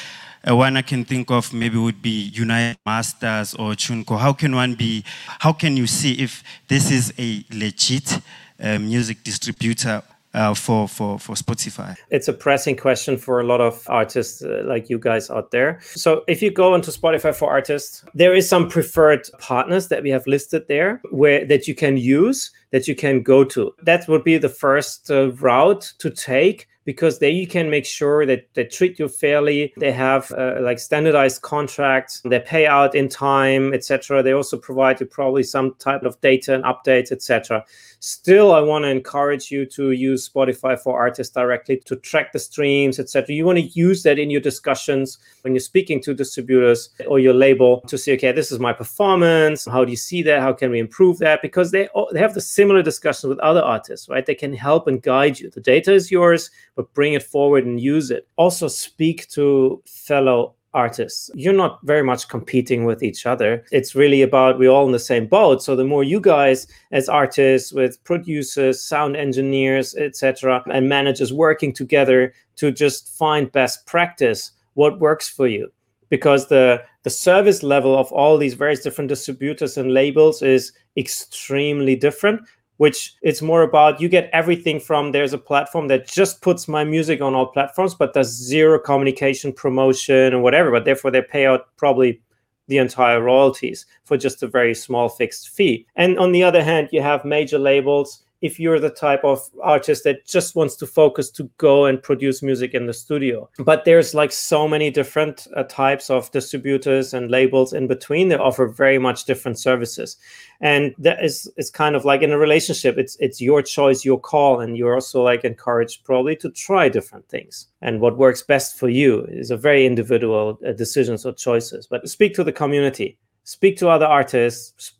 uh, 0.48 0.54
one 0.54 0.76
I 0.76 0.82
can 0.82 1.04
think 1.04 1.30
of 1.30 1.52
maybe 1.52 1.78
would 1.78 2.02
be 2.02 2.30
United 2.32 2.78
Masters 2.84 3.54
or 3.54 3.72
TuneCore. 3.72 4.18
How 4.18 4.32
can 4.32 4.54
one 4.54 4.74
be, 4.74 5.04
how 5.40 5.52
can 5.52 5.76
you 5.76 5.86
see 5.86 6.14
if 6.14 6.42
this 6.68 6.90
is 6.90 7.12
a 7.18 7.44
legit 7.52 8.20
uh, 8.60 8.78
music 8.78 9.24
distributor 9.24 10.02
uh, 10.34 10.52
for, 10.52 10.86
for, 10.86 11.18
for 11.18 11.34
Spotify? 11.34 11.96
It's 12.10 12.28
a 12.28 12.32
pressing 12.32 12.76
question 12.76 13.16
for 13.16 13.40
a 13.40 13.44
lot 13.44 13.62
of 13.62 13.82
artists 13.86 14.42
uh, 14.42 14.62
like 14.66 14.90
you 14.90 14.98
guys 14.98 15.30
out 15.30 15.50
there. 15.50 15.80
So 15.80 16.24
if 16.28 16.42
you 16.42 16.50
go 16.50 16.74
into 16.74 16.90
Spotify 16.90 17.34
for 17.34 17.50
artists, 17.50 18.04
there 18.14 18.34
is 18.34 18.46
some 18.46 18.68
preferred 18.68 19.26
partners 19.38 19.88
that 19.88 20.02
we 20.02 20.10
have 20.10 20.26
listed 20.26 20.68
there 20.68 21.00
where 21.10 21.46
that 21.46 21.66
you 21.66 21.74
can 21.74 21.96
use, 21.96 22.50
that 22.70 22.86
you 22.86 22.94
can 22.94 23.22
go 23.22 23.44
to. 23.44 23.74
That 23.82 24.06
would 24.08 24.24
be 24.24 24.36
the 24.36 24.50
first 24.50 25.10
uh, 25.10 25.32
route 25.32 25.94
to 26.00 26.10
take 26.10 26.68
because 26.86 27.18
there 27.18 27.28
you 27.28 27.46
can 27.46 27.68
make 27.68 27.84
sure 27.84 28.24
that 28.24 28.48
they 28.54 28.64
treat 28.64 28.98
you 28.98 29.08
fairly. 29.08 29.74
They 29.76 29.92
have 29.92 30.32
uh, 30.32 30.54
like 30.62 30.78
standardized 30.78 31.42
contracts. 31.42 32.22
They 32.24 32.40
pay 32.40 32.66
out 32.66 32.94
in 32.94 33.08
time 33.08 33.74
etc 33.74 34.22
they 34.22 34.32
also 34.32 34.56
provide 34.56 35.00
you 35.00 35.06
probably 35.06 35.42
some 35.42 35.74
type 35.78 36.02
of 36.02 36.20
data 36.20 36.54
and 36.54 36.64
updates 36.64 37.12
etc 37.12 37.64
still 38.06 38.54
i 38.54 38.60
want 38.60 38.84
to 38.84 38.88
encourage 38.88 39.50
you 39.50 39.66
to 39.66 39.90
use 39.90 40.28
spotify 40.28 40.78
for 40.78 40.98
artists 40.98 41.34
directly 41.34 41.76
to 41.84 41.96
track 41.96 42.32
the 42.32 42.38
streams 42.38 42.98
etc 42.98 43.34
you 43.34 43.44
want 43.44 43.58
to 43.58 43.64
use 43.64 44.02
that 44.02 44.18
in 44.18 44.30
your 44.30 44.40
discussions 44.40 45.18
when 45.42 45.52
you're 45.52 45.60
speaking 45.60 46.00
to 46.00 46.14
distributors 46.14 46.90
or 47.08 47.18
your 47.18 47.34
label 47.34 47.80
to 47.82 47.98
say 47.98 48.14
okay 48.14 48.32
this 48.32 48.52
is 48.52 48.58
my 48.58 48.72
performance. 48.72 49.64
How 49.64 49.84
do 49.84 49.90
you 49.90 49.96
see 49.96 50.22
that? 50.22 50.40
How 50.40 50.52
can 50.52 50.70
we 50.70 50.78
improve 50.78 51.18
that? 51.18 51.42
Because 51.42 51.70
they, 51.70 51.88
they 52.12 52.20
have 52.20 52.34
the 52.34 52.40
similar 52.40 52.82
discussions 52.82 53.28
with 53.28 53.38
other 53.40 53.62
artists 53.62 54.08
right? 54.08 54.24
They 54.24 54.34
can 54.34 54.52
help 54.52 54.86
and 54.86 55.02
guide 55.02 55.40
you. 55.40 55.50
The 55.50 55.60
data 55.60 55.92
is 55.92 56.10
yours 56.10 56.50
but 56.76 56.92
bring 56.92 57.14
it 57.14 57.22
forward 57.22 57.64
and 57.64 57.80
use 57.80 58.10
it. 58.10 58.28
Also, 58.36 58.68
speak 58.68 59.28
to 59.28 59.82
fellow 59.86 60.55
artists. 60.76 61.30
You're 61.34 61.52
not 61.64 61.80
very 61.82 62.02
much 62.04 62.28
competing 62.28 62.84
with 62.84 63.02
each 63.02 63.26
other. 63.26 63.64
It's 63.72 63.94
really 63.94 64.22
about 64.22 64.58
we're 64.58 64.70
all 64.70 64.86
in 64.86 64.92
the 64.92 64.98
same 64.98 65.26
boat. 65.26 65.62
So 65.62 65.74
the 65.74 65.84
more 65.84 66.04
you 66.04 66.20
guys 66.20 66.66
as 66.92 67.08
artists 67.08 67.72
with 67.72 68.02
producers, 68.04 68.80
sound 68.80 69.16
engineers, 69.16 69.96
etc., 69.96 70.62
and 70.72 70.88
managers 70.88 71.32
working 71.32 71.72
together 71.72 72.32
to 72.56 72.70
just 72.70 73.16
find 73.16 73.50
best 73.50 73.86
practice, 73.86 74.52
what 74.74 75.00
works 75.00 75.28
for 75.28 75.48
you 75.48 75.72
because 76.08 76.48
the 76.48 76.82
the 77.02 77.10
service 77.10 77.62
level 77.62 77.96
of 77.98 78.12
all 78.12 78.36
these 78.38 78.54
various 78.54 78.82
different 78.82 79.08
distributors 79.08 79.76
and 79.76 79.92
labels 79.92 80.42
is 80.42 80.72
extremely 80.96 81.96
different 81.96 82.40
which 82.78 83.14
it's 83.22 83.42
more 83.42 83.62
about 83.62 84.00
you 84.00 84.08
get 84.08 84.30
everything 84.32 84.78
from 84.78 85.12
there's 85.12 85.32
a 85.32 85.38
platform 85.38 85.88
that 85.88 86.06
just 86.06 86.42
puts 86.42 86.68
my 86.68 86.84
music 86.84 87.20
on 87.20 87.34
all 87.34 87.46
platforms 87.46 87.94
but 87.94 88.14
does 88.14 88.28
zero 88.28 88.78
communication 88.78 89.52
promotion 89.52 90.32
and 90.34 90.42
whatever 90.42 90.70
but 90.70 90.84
therefore 90.84 91.10
they 91.10 91.22
pay 91.22 91.46
out 91.46 91.68
probably 91.76 92.20
the 92.68 92.78
entire 92.78 93.20
royalties 93.20 93.86
for 94.04 94.16
just 94.16 94.42
a 94.42 94.46
very 94.46 94.74
small 94.74 95.08
fixed 95.08 95.50
fee. 95.50 95.86
And 95.94 96.18
on 96.18 96.32
the 96.32 96.42
other 96.42 96.62
hand 96.62 96.88
you 96.92 97.02
have 97.02 97.24
major 97.24 97.58
labels 97.58 98.22
if 98.42 98.60
you're 98.60 98.78
the 98.78 98.90
type 98.90 99.24
of 99.24 99.40
artist 99.62 100.04
that 100.04 100.26
just 100.26 100.54
wants 100.54 100.76
to 100.76 100.86
focus 100.86 101.30
to 101.30 101.50
go 101.58 101.86
and 101.86 102.02
produce 102.02 102.42
music 102.42 102.74
in 102.74 102.86
the 102.86 102.92
studio. 102.92 103.48
But 103.58 103.84
there's 103.84 104.14
like 104.14 104.32
so 104.32 104.68
many 104.68 104.90
different 104.90 105.46
uh, 105.56 105.62
types 105.64 106.10
of 106.10 106.30
distributors 106.32 107.14
and 107.14 107.30
labels 107.30 107.72
in 107.72 107.86
between 107.86 108.28
that 108.28 108.40
offer 108.40 108.66
very 108.68 108.98
much 108.98 109.24
different 109.24 109.58
services. 109.58 110.16
And 110.60 110.94
that 110.98 111.24
is 111.24 111.50
is 111.56 111.70
kind 111.70 111.96
of 111.96 112.04
like 112.04 112.22
in 112.22 112.32
a 112.32 112.38
relationship, 112.38 112.98
it's 112.98 113.16
it's 113.20 113.40
your 113.40 113.62
choice, 113.62 114.04
your 114.04 114.20
call, 114.20 114.60
and 114.60 114.76
you're 114.76 114.94
also 114.94 115.22
like 115.22 115.44
encouraged 115.44 116.04
probably 116.04 116.36
to 116.36 116.50
try 116.50 116.88
different 116.88 117.28
things. 117.28 117.66
And 117.80 118.00
what 118.00 118.18
works 118.18 118.42
best 118.42 118.78
for 118.78 118.88
you 118.88 119.24
is 119.30 119.50
a 119.50 119.56
very 119.56 119.86
individual 119.86 120.58
uh, 120.66 120.72
decisions 120.72 121.24
or 121.24 121.32
choices. 121.32 121.86
But 121.86 122.08
speak 122.08 122.34
to 122.34 122.44
the 122.44 122.52
community, 122.52 123.18
speak 123.44 123.76
to 123.78 123.88
other 123.88 124.06
artists, 124.06 124.92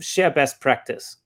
share 0.00 0.30
best 0.30 0.60
practice 0.60 1.16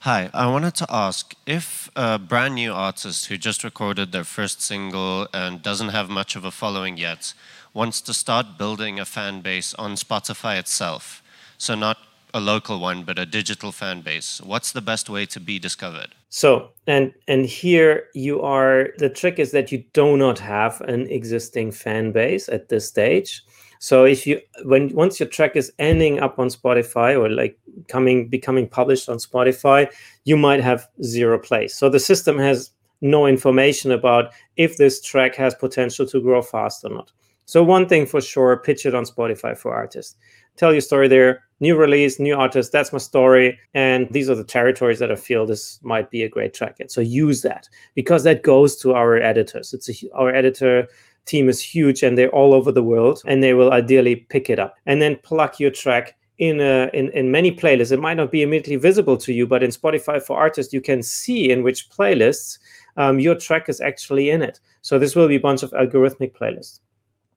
Hi, 0.00 0.30
I 0.32 0.46
wanted 0.46 0.74
to 0.76 0.86
ask 0.88 1.34
if 1.46 1.90
a 1.96 2.18
brand 2.18 2.54
new 2.54 2.72
artist 2.72 3.26
who 3.26 3.36
just 3.36 3.64
recorded 3.64 4.12
their 4.12 4.24
first 4.24 4.60
single 4.60 5.26
and 5.32 5.62
doesn't 5.62 5.88
have 5.88 6.08
much 6.08 6.36
of 6.36 6.44
a 6.44 6.50
following 6.50 6.96
yet 6.96 7.34
wants 7.74 8.00
to 8.02 8.14
start 8.14 8.58
building 8.58 9.00
a 9.00 9.04
fan 9.04 9.40
base 9.40 9.74
on 9.74 9.96
Spotify 9.96 10.58
itself, 10.58 11.22
so 11.58 11.74
not 11.74 11.98
a 12.34 12.40
local 12.40 12.78
one 12.78 13.02
but 13.02 13.18
a 13.18 13.26
digital 13.26 13.72
fan 13.72 14.02
base, 14.02 14.40
what's 14.42 14.72
the 14.72 14.80
best 14.80 15.08
way 15.08 15.24
to 15.26 15.40
be 15.40 15.58
discovered? 15.58 16.14
So, 16.28 16.70
and 16.86 17.14
and 17.26 17.46
here 17.46 18.08
you 18.14 18.42
are 18.42 18.88
the 18.98 19.08
trick 19.08 19.38
is 19.38 19.52
that 19.52 19.72
you 19.72 19.84
do 19.94 20.16
not 20.16 20.38
have 20.38 20.80
an 20.82 21.08
existing 21.10 21.72
fan 21.72 22.12
base 22.12 22.48
at 22.48 22.68
this 22.68 22.86
stage. 22.86 23.42
So 23.86 24.04
if 24.04 24.26
you 24.26 24.40
when 24.64 24.92
once 24.96 25.20
your 25.20 25.28
track 25.28 25.54
is 25.54 25.72
ending 25.78 26.18
up 26.18 26.40
on 26.40 26.48
Spotify 26.48 27.16
or 27.16 27.30
like 27.30 27.56
coming 27.86 28.26
becoming 28.28 28.68
published 28.68 29.08
on 29.08 29.18
Spotify, 29.18 29.88
you 30.24 30.36
might 30.36 30.60
have 30.60 30.88
zero 31.04 31.38
plays. 31.38 31.72
So 31.72 31.88
the 31.88 32.00
system 32.00 32.36
has 32.36 32.72
no 33.00 33.28
information 33.28 33.92
about 33.92 34.32
if 34.56 34.76
this 34.76 35.00
track 35.00 35.36
has 35.36 35.54
potential 35.54 36.04
to 36.06 36.20
grow 36.20 36.42
fast 36.42 36.84
or 36.84 36.90
not. 36.90 37.12
So 37.44 37.62
one 37.62 37.88
thing 37.88 38.06
for 38.06 38.20
sure, 38.20 38.56
pitch 38.56 38.86
it 38.86 38.94
on 38.96 39.04
Spotify 39.04 39.56
for 39.56 39.72
artists. 39.72 40.16
Tell 40.56 40.72
your 40.72 40.80
story 40.80 41.06
there. 41.06 41.44
New 41.60 41.76
release, 41.76 42.18
new 42.18 42.34
artist. 42.34 42.72
That's 42.72 42.92
my 42.92 42.98
story, 42.98 43.58
and 43.72 44.08
these 44.10 44.28
are 44.28 44.34
the 44.34 44.44
territories 44.44 44.98
that 44.98 45.12
I 45.12 45.16
feel 45.16 45.46
this 45.46 45.78
might 45.82 46.10
be 46.10 46.24
a 46.24 46.28
great 46.28 46.54
track 46.54 46.80
in. 46.80 46.88
So 46.88 47.00
use 47.00 47.42
that 47.42 47.68
because 47.94 48.24
that 48.24 48.42
goes 48.42 48.76
to 48.78 48.94
our 48.94 49.16
editors. 49.16 49.72
It's 49.72 49.88
a, 49.88 49.94
our 50.12 50.34
editor 50.34 50.88
team 51.26 51.48
is 51.48 51.60
huge 51.60 52.02
and 52.02 52.16
they're 52.16 52.34
all 52.34 52.54
over 52.54 52.72
the 52.72 52.82
world 52.82 53.22
and 53.26 53.42
they 53.42 53.54
will 53.54 53.72
ideally 53.72 54.16
pick 54.16 54.48
it 54.48 54.58
up. 54.58 54.74
And 54.86 55.02
then 55.02 55.16
plug 55.22 55.60
your 55.60 55.70
track 55.70 56.16
in, 56.38 56.60
a, 56.60 56.90
in 56.92 57.10
in 57.10 57.30
many 57.30 57.50
playlists. 57.50 57.92
It 57.92 58.00
might 58.00 58.16
not 58.16 58.30
be 58.30 58.42
immediately 58.42 58.76
visible 58.76 59.16
to 59.18 59.32
you 59.32 59.46
but 59.46 59.62
in 59.62 59.70
spotify 59.70 60.22
for 60.22 60.38
artists 60.38 60.72
you 60.72 60.80
can 60.80 61.02
see 61.02 61.50
in 61.50 61.62
which 61.62 61.90
playlists 61.90 62.58
um, 62.96 63.18
your 63.18 63.34
track 63.34 63.68
is 63.68 63.80
actually 63.80 64.30
in 64.30 64.42
it. 64.42 64.60
So 64.82 64.98
this 64.98 65.16
will 65.16 65.28
be 65.28 65.36
a 65.36 65.40
bunch 65.40 65.62
of 65.62 65.70
algorithmic 65.72 66.32
playlists. 66.32 66.80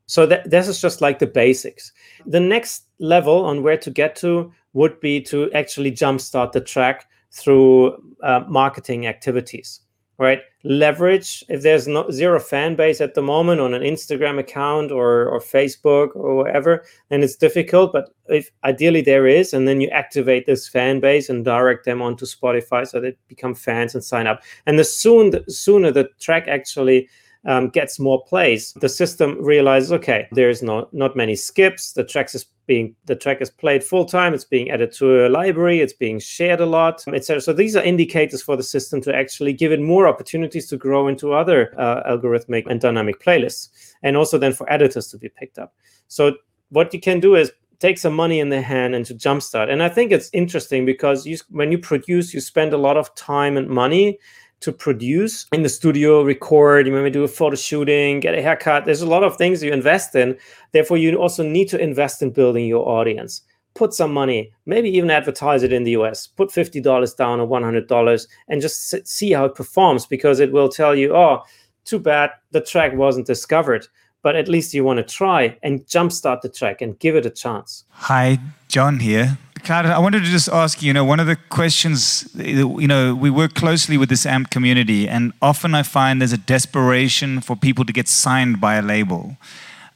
So 0.06 0.26
that 0.26 0.50
this 0.50 0.68
is 0.68 0.82
just 0.82 1.02
like 1.02 1.20
the 1.20 1.28
basics. 1.28 1.92
The 2.26 2.40
next 2.40 2.86
level 3.00 3.46
on 3.46 3.64
where 3.64 3.78
to 3.78 3.92
get 3.92 4.16
to 4.18 4.52
would 4.74 5.00
be 5.00 5.22
to 5.22 5.52
actually 5.54 5.92
jumpstart 5.92 6.52
the 6.52 6.62
track 6.62 7.08
through 7.32 7.94
uh, 8.24 8.44
marketing 8.48 9.08
activities 9.08 9.82
right? 10.20 10.42
Leverage 10.66 11.44
if 11.48 11.62
there's 11.64 11.88
no 11.88 12.12
zero 12.12 12.40
fan 12.40 12.76
base 12.76 13.00
at 13.00 13.16
the 13.16 13.22
moment 13.22 13.62
on 13.62 13.74
an 13.74 13.82
instagram 13.82 14.38
account 14.38 14.92
or 14.92 15.26
or 15.30 15.40
facebook 15.40 16.10
or 16.16 16.36
whatever 16.36 16.84
then 17.08 17.24
it's 17.24 17.38
difficult. 17.38 17.94
But 17.94 18.10
if 18.28 18.52
ideally 18.66 19.02
there 19.02 19.26
is 19.26 19.54
and 19.54 19.68
then 19.68 19.80
you 19.80 19.88
activate 19.88 20.46
this 20.46 20.68
fan 20.68 21.00
base 21.00 21.30
and 21.30 21.46
direct 21.46 21.86
them 21.86 22.02
onto 22.02 22.26
spotify 22.26 22.86
so 22.86 23.00
they 23.00 23.16
become 23.30 23.56
fans 23.56 23.96
and 23.96 24.04
sign 24.04 24.28
up. 24.28 24.44
And 24.66 24.78
the 24.78 24.84
soon 24.84 25.32
the 25.32 25.44
sooner 25.48 25.92
the 25.92 26.10
track 26.20 26.48
actually 26.50 27.08
um, 27.46 27.70
gets 27.70 28.00
more 28.00 28.24
plays, 28.26 28.74
the 28.74 28.90
system 28.90 29.38
realizes, 29.42 29.92
okay, 29.94 30.28
there's 30.32 30.62
not 30.62 30.94
not 30.94 31.16
many 31.16 31.36
skips. 31.36 31.94
The 31.94 32.04
track 32.04 32.34
is 32.36 32.46
being 32.68 32.96
the 33.06 33.16
track 33.16 33.42
is 33.42 33.50
played 33.50 33.84
full 33.84 34.06
time. 34.06 34.34
It's 34.34 34.44
being 34.44 34.70
added 34.70 34.92
to 34.94 35.26
a 35.26 35.30
library. 35.30 35.80
It's 35.80 35.94
being 35.94 36.20
shared 36.20 36.60
a 36.60 36.66
lot, 36.66 37.04
etc. 37.08 37.42
So 37.42 37.54
these 37.54 37.76
are 37.76 37.84
indicators 37.84 38.42
for 38.42 38.58
the 38.58 38.64
system 38.64 39.02
to 39.02 39.16
actually 39.16 39.54
give 39.54 39.72
it 39.72 39.82
more 39.82 40.08
opportunities 40.08 40.68
to 40.68 40.78
grow 40.78 41.08
into 41.08 41.34
other 41.34 41.74
uh, 41.80 42.04
algorithmic 42.12 42.66
and 42.70 42.82
dynamic 42.82 43.24
playlists, 43.24 43.70
and 44.04 44.18
also 44.18 44.38
then 44.38 44.54
for 44.54 44.72
editors 44.72 45.08
to 45.08 45.18
be 45.18 45.30
picked 45.30 45.58
up. 45.58 45.74
So 46.08 46.36
what 46.70 46.94
you 46.94 47.00
can 47.00 47.20
do 47.20 47.36
is 47.36 47.52
take 47.80 47.98
some 47.98 48.14
money 48.14 48.40
in 48.40 48.50
the 48.50 48.62
hand 48.62 48.94
and 48.94 49.06
to 49.06 49.16
jumpstart. 49.16 49.72
And 49.72 49.82
I 49.82 49.90
think 49.90 50.12
it's 50.12 50.30
interesting 50.34 50.86
because 50.86 51.26
you, 51.26 51.38
when 51.50 51.72
you 51.72 51.78
produce, 51.78 52.34
you 52.34 52.42
spend 52.42 52.74
a 52.74 52.78
lot 52.78 52.98
of 52.98 53.14
time 53.16 53.56
and 53.56 53.70
money 53.70 54.20
to 54.62 54.72
produce 54.72 55.48
in 55.54 55.64
the 55.64 55.70
studio, 55.70 56.24
record, 56.24 56.86
you 56.86 56.94
maybe 56.94 57.10
do 57.10 57.24
a 57.24 57.28
photo 57.28 57.56
shooting, 57.56 58.20
get 58.20 58.38
a 58.38 58.42
haircut. 58.42 58.86
There's 58.86 59.02
a 59.02 59.08
lot 59.08 59.24
of 59.24 59.38
things 59.38 59.64
you 59.64 59.72
invest 59.72 60.16
in. 60.16 60.38
Therefore, 60.74 60.98
you 60.98 61.16
also 61.16 61.44
need 61.44 61.70
to 61.70 61.80
invest 61.80 62.22
in 62.22 62.32
building 62.32 62.66
your 62.66 62.88
audience. 62.88 63.42
Put 63.76 63.94
some 63.94 64.14
money, 64.14 64.52
maybe 64.66 64.90
even 64.90 65.10
advertise 65.10 65.64
it 65.64 65.72
in 65.72 65.84
the 65.84 65.92
US. 65.92 66.28
Put 66.28 66.50
$50 66.50 67.16
down 67.16 67.40
or 67.40 67.48
$100 67.48 68.28
and 68.50 68.62
just 68.62 69.08
see 69.08 69.32
how 69.32 69.46
it 69.46 69.56
performs 69.56 70.06
because 70.06 70.40
it 70.40 70.52
will 70.52 70.70
tell 70.70 70.96
you, 70.96 71.16
oh, 71.16 71.44
too 71.86 72.00
bad 72.00 72.32
the 72.52 72.62
track 72.62 72.94
wasn't 72.94 73.28
discovered 73.28 73.88
but 74.22 74.36
at 74.36 74.48
least 74.48 74.74
you 74.74 74.84
want 74.84 74.98
to 74.98 75.04
try 75.04 75.58
and 75.64 75.86
jumpstart 75.86 76.42
the 76.42 76.50
track 76.50 76.82
and 76.82 77.00
give 77.00 77.16
it 77.16 77.26
a 77.26 77.30
chance. 77.30 77.86
Hi, 77.92 78.40
John 78.68 79.00
here. 79.00 79.38
Clara, 79.64 79.90
I 79.90 80.00
wanted 80.00 80.24
to 80.24 80.30
just 80.30 80.48
ask 80.50 80.82
you, 80.82 80.88
you 80.88 80.94
know, 80.94 81.04
one 81.04 81.20
of 81.20 81.28
the 81.28 81.36
questions, 81.36 82.30
you 82.36 82.88
know, 82.88 83.14
we 83.14 83.30
work 83.30 83.56
closely 83.56 83.98
with 83.98 84.10
this 84.10 84.26
AMP 84.26 84.50
community, 84.50 85.08
and 85.08 85.34
often 85.42 85.76
I 85.76 85.84
find 85.84 86.22
there's 86.22 86.34
a 86.34 86.38
desperation 86.38 87.42
for 87.42 87.56
people 87.56 87.84
to 87.86 87.94
get 87.94 88.08
signed 88.08 88.62
by 88.62 88.76
a 88.76 88.82
label. 88.82 89.38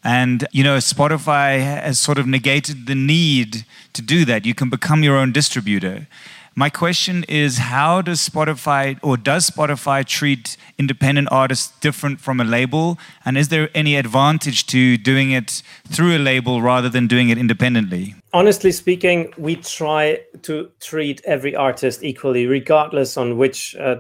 And, 0.04 0.46
you 0.52 0.66
know, 0.66 0.78
Spotify 0.78 1.62
has 1.62 1.98
sort 1.98 2.18
of 2.18 2.28
negated 2.28 2.88
the 2.88 2.96
need 2.96 3.66
to 3.94 4.02
do 4.02 4.26
that. 4.26 4.46
You 4.46 4.54
can 4.54 4.70
become 4.70 5.02
your 5.02 5.16
own 5.16 5.32
distributor. 5.32 6.08
My 6.56 6.70
question 6.70 7.26
is 7.28 7.58
how 7.58 8.04
does 8.04 8.20
Spotify 8.20 9.00
or 9.02 9.18
does 9.18 9.50
Spotify 9.50 10.06
treat 10.06 10.56
independent 10.78 11.30
artists 11.32 11.74
different 11.80 12.22
from 12.22 12.40
a 12.40 12.44
label? 12.44 13.00
And 13.26 13.40
is 13.40 13.50
there 13.50 13.70
any 13.74 13.96
advantage 13.96 14.68
to 14.68 14.98
doing 14.98 15.32
it 15.32 15.64
through 15.88 16.16
a 16.16 16.20
label 16.20 16.62
rather 16.62 16.90
than 16.90 17.08
doing 17.08 17.30
it 17.30 17.40
independently? 17.40 18.14
Honestly 18.34 18.72
speaking, 18.72 19.34
we 19.36 19.56
try 19.56 20.20
to 20.44 20.70
treat 20.80 21.22
every 21.26 21.56
artist 21.56 22.04
equally, 22.04 22.46
regardless 22.46 23.18
on 23.18 23.38
which 23.38 23.76
uh, 23.78 23.98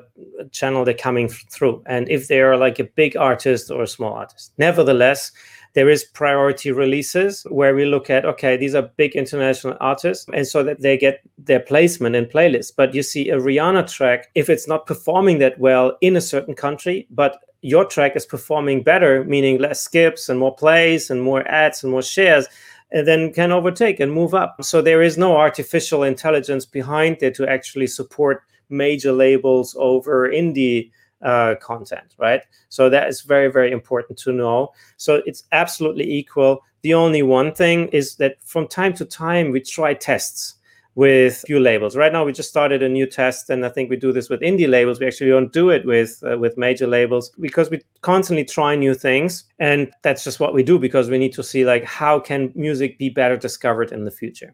channel 0.51 0.85
they're 0.85 0.93
coming 0.93 1.29
through, 1.29 1.81
and 1.87 2.07
if 2.09 2.27
they 2.27 2.41
are 2.41 2.57
like 2.57 2.77
a 2.77 2.83
big 2.83 3.17
artist 3.17 3.71
or 3.71 3.81
a 3.81 3.87
small 3.87 4.13
artist. 4.13 4.53
Nevertheless, 4.59 5.31
there 5.73 5.89
is 5.89 6.03
priority 6.03 6.71
releases 6.71 7.43
where 7.49 7.75
we 7.75 7.85
look 7.85 8.09
at 8.09 8.25
okay 8.25 8.55
these 8.57 8.75
are 8.75 8.89
big 8.97 9.15
international 9.15 9.75
artists 9.79 10.25
and 10.33 10.47
so 10.47 10.63
that 10.63 10.81
they 10.81 10.97
get 10.97 11.21
their 11.37 11.59
placement 11.59 12.15
in 12.15 12.25
playlists. 12.25 12.71
But 12.75 12.93
you 12.93 13.03
see 13.03 13.29
a 13.29 13.37
rihanna 13.37 13.91
track 13.91 14.29
if 14.35 14.49
it's 14.49 14.67
not 14.67 14.85
performing 14.85 15.39
that 15.39 15.59
well 15.59 15.97
in 16.01 16.15
a 16.15 16.21
certain 16.21 16.55
country 16.55 17.07
but 17.09 17.39
your 17.61 17.85
track 17.85 18.15
is 18.15 18.25
performing 18.25 18.83
better 18.83 19.23
meaning 19.23 19.57
less 19.59 19.81
skips 19.81 20.29
and 20.29 20.39
more 20.39 20.55
plays 20.55 21.09
and 21.09 21.21
more 21.21 21.47
ads 21.47 21.83
and 21.83 21.91
more 21.91 22.03
shares 22.03 22.47
and 22.93 23.07
then 23.07 23.33
can 23.33 23.51
overtake 23.51 23.99
and 23.99 24.13
move 24.13 24.33
up. 24.35 24.63
So 24.63 24.81
there 24.81 25.01
is 25.01 25.17
no 25.17 25.35
artificial 25.35 26.03
intelligence 26.03 26.65
behind 26.65 27.23
it 27.23 27.33
to 27.35 27.47
actually 27.47 27.87
support 27.87 28.43
major 28.69 29.11
labels 29.11 29.75
over 29.79 30.29
indie 30.29 30.91
uh, 31.23 31.55
content, 31.61 32.15
right? 32.17 32.41
So 32.69 32.89
that 32.89 33.07
is 33.07 33.21
very, 33.21 33.51
very 33.51 33.71
important 33.71 34.17
to 34.19 34.31
know. 34.31 34.73
So 34.97 35.21
it's 35.25 35.43
absolutely 35.51 36.11
equal. 36.11 36.61
The 36.81 36.93
only 36.93 37.23
one 37.23 37.53
thing 37.53 37.87
is 37.89 38.15
that 38.17 38.37
from 38.43 38.67
time 38.67 38.93
to 38.95 39.05
time 39.05 39.51
we 39.51 39.61
try 39.61 39.93
tests 39.93 40.55
with 40.95 41.43
few 41.47 41.59
labels. 41.59 41.95
Right 41.95 42.13
now 42.13 42.23
we 42.23 42.33
just 42.33 42.49
started 42.49 42.83
a 42.83 42.89
new 42.89 43.07
test, 43.07 43.49
and 43.49 43.65
I 43.65 43.69
think 43.69 43.89
we 43.89 43.95
do 43.95 44.11
this 44.11 44.29
with 44.29 44.41
indie 44.41 44.69
labels. 44.69 44.99
We 44.99 45.07
actually 45.07 45.31
don't 45.31 45.51
do 45.51 45.69
it 45.69 45.85
with 45.85 46.23
uh, 46.23 46.37
with 46.37 46.57
major 46.57 46.87
labels 46.87 47.31
because 47.39 47.69
we 47.69 47.81
constantly 48.01 48.45
try 48.45 48.75
new 48.75 48.93
things, 48.93 49.45
and 49.59 49.91
that's 50.03 50.23
just 50.23 50.39
what 50.39 50.53
we 50.53 50.61
do 50.61 50.77
because 50.77 51.09
we 51.09 51.17
need 51.17 51.33
to 51.33 51.43
see 51.43 51.65
like 51.65 51.83
how 51.83 52.19
can 52.19 52.51
music 52.53 52.99
be 52.99 53.09
better 53.09 53.37
discovered 53.37 53.91
in 53.91 54.05
the 54.05 54.11
future. 54.11 54.53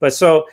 But 0.00 0.12
so 0.12 0.46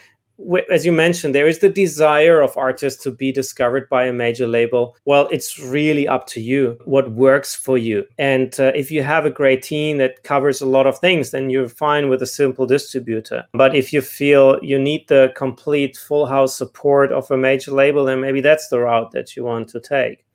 as 0.69 0.85
you 0.85 0.91
mentioned, 0.91 1.33
there 1.33 1.47
is 1.47 1.59
the 1.59 1.69
desire 1.69 2.41
of 2.41 2.57
artists 2.57 3.01
to 3.03 3.11
be 3.11 3.31
discovered 3.31 3.87
by 3.89 4.05
a 4.05 4.13
major 4.13 4.47
label. 4.47 4.95
Well, 5.05 5.27
it's 5.31 5.59
really 5.59 6.07
up 6.07 6.27
to 6.27 6.41
you 6.41 6.77
what 6.85 7.11
works 7.11 7.55
for 7.55 7.77
you. 7.77 8.05
And 8.17 8.57
uh, 8.59 8.71
if 8.75 8.91
you 8.91 9.03
have 9.03 9.25
a 9.25 9.31
great 9.31 9.63
team 9.63 9.97
that 9.97 10.23
covers 10.23 10.61
a 10.61 10.65
lot 10.65 10.87
of 10.87 10.99
things, 10.99 11.31
then 11.31 11.49
you're 11.49 11.69
fine 11.69 12.09
with 12.09 12.21
a 12.21 12.27
simple 12.27 12.65
distributor. 12.65 13.45
But 13.53 13.75
if 13.75 13.93
you 13.93 14.01
feel 14.01 14.59
you 14.61 14.77
need 14.77 15.07
the 15.07 15.31
complete 15.35 15.97
full 15.97 16.25
house 16.25 16.55
support 16.55 17.11
of 17.11 17.29
a 17.31 17.37
major 17.37 17.71
label, 17.71 18.05
then 18.05 18.21
maybe 18.21 18.41
that's 18.41 18.67
the 18.67 18.79
route 18.79 19.11
that 19.11 19.35
you 19.35 19.43
want 19.43 19.69
to 19.69 19.79
take. 19.79 20.25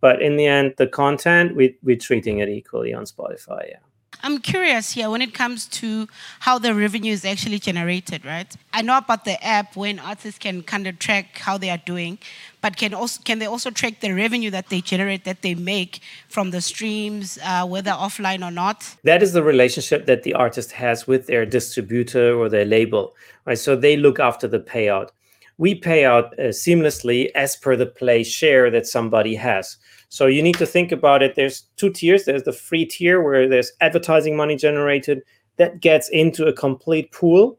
But 0.00 0.22
in 0.22 0.36
the 0.36 0.46
end, 0.46 0.74
the 0.78 0.86
content, 0.86 1.54
we, 1.54 1.76
we're 1.82 1.96
treating 1.96 2.38
it 2.38 2.48
equally 2.48 2.94
on 2.94 3.04
Spotify. 3.04 3.68
Yeah. 3.68 3.76
I'm 4.22 4.38
curious 4.38 4.92
here 4.92 5.08
when 5.08 5.22
it 5.22 5.32
comes 5.32 5.66
to 5.66 6.06
how 6.40 6.58
the 6.58 6.74
revenue 6.74 7.12
is 7.12 7.24
actually 7.24 7.58
generated, 7.58 8.24
right? 8.24 8.54
I 8.72 8.82
know 8.82 8.98
about 8.98 9.24
the 9.24 9.42
app 9.44 9.76
when 9.76 9.98
artists 9.98 10.38
can 10.38 10.62
kind 10.62 10.86
of 10.86 10.98
track 10.98 11.38
how 11.38 11.56
they 11.56 11.70
are 11.70 11.78
doing, 11.78 12.18
but 12.60 12.76
can 12.76 12.92
also 12.92 13.22
can 13.22 13.38
they 13.38 13.46
also 13.46 13.70
track 13.70 14.00
the 14.00 14.12
revenue 14.12 14.50
that 14.50 14.68
they 14.68 14.80
generate 14.80 15.24
that 15.24 15.42
they 15.42 15.54
make 15.54 16.00
from 16.28 16.50
the 16.50 16.60
streams, 16.60 17.38
uh, 17.44 17.66
whether 17.66 17.92
offline 17.92 18.46
or 18.46 18.50
not? 18.50 18.96
That 19.04 19.22
is 19.22 19.32
the 19.32 19.42
relationship 19.42 20.06
that 20.06 20.22
the 20.22 20.34
artist 20.34 20.72
has 20.72 21.06
with 21.06 21.26
their 21.26 21.46
distributor 21.46 22.34
or 22.34 22.48
their 22.48 22.66
label, 22.66 23.14
right? 23.46 23.58
So 23.58 23.74
they 23.74 23.96
look 23.96 24.20
after 24.20 24.46
the 24.46 24.60
payout. 24.60 25.10
We 25.60 25.74
pay 25.74 26.06
out 26.06 26.32
uh, 26.38 26.52
seamlessly 26.52 27.30
as 27.34 27.54
per 27.54 27.76
the 27.76 27.84
play 27.84 28.24
share 28.24 28.70
that 28.70 28.86
somebody 28.86 29.34
has. 29.34 29.76
So 30.08 30.24
you 30.24 30.42
need 30.42 30.56
to 30.56 30.64
think 30.64 30.90
about 30.90 31.22
it. 31.22 31.34
There's 31.34 31.66
two 31.76 31.90
tiers. 31.90 32.24
There's 32.24 32.44
the 32.44 32.52
free 32.52 32.86
tier 32.86 33.22
where 33.22 33.46
there's 33.46 33.70
advertising 33.82 34.36
money 34.36 34.56
generated 34.56 35.20
that 35.58 35.82
gets 35.82 36.08
into 36.08 36.46
a 36.46 36.52
complete 36.54 37.12
pool. 37.12 37.58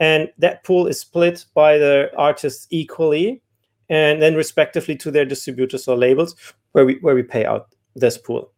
And 0.00 0.28
that 0.38 0.64
pool 0.64 0.88
is 0.88 0.98
split 0.98 1.44
by 1.54 1.78
the 1.78 2.10
artists 2.18 2.66
equally 2.70 3.40
and 3.88 4.20
then 4.20 4.34
respectively 4.34 4.96
to 4.96 5.12
their 5.12 5.24
distributors 5.24 5.86
or 5.86 5.96
labels 5.96 6.34
where 6.72 6.84
we 6.84 6.98
where 7.00 7.14
we 7.14 7.22
pay 7.22 7.44
out 7.44 7.74
this 7.94 8.18
pool. 8.18 8.50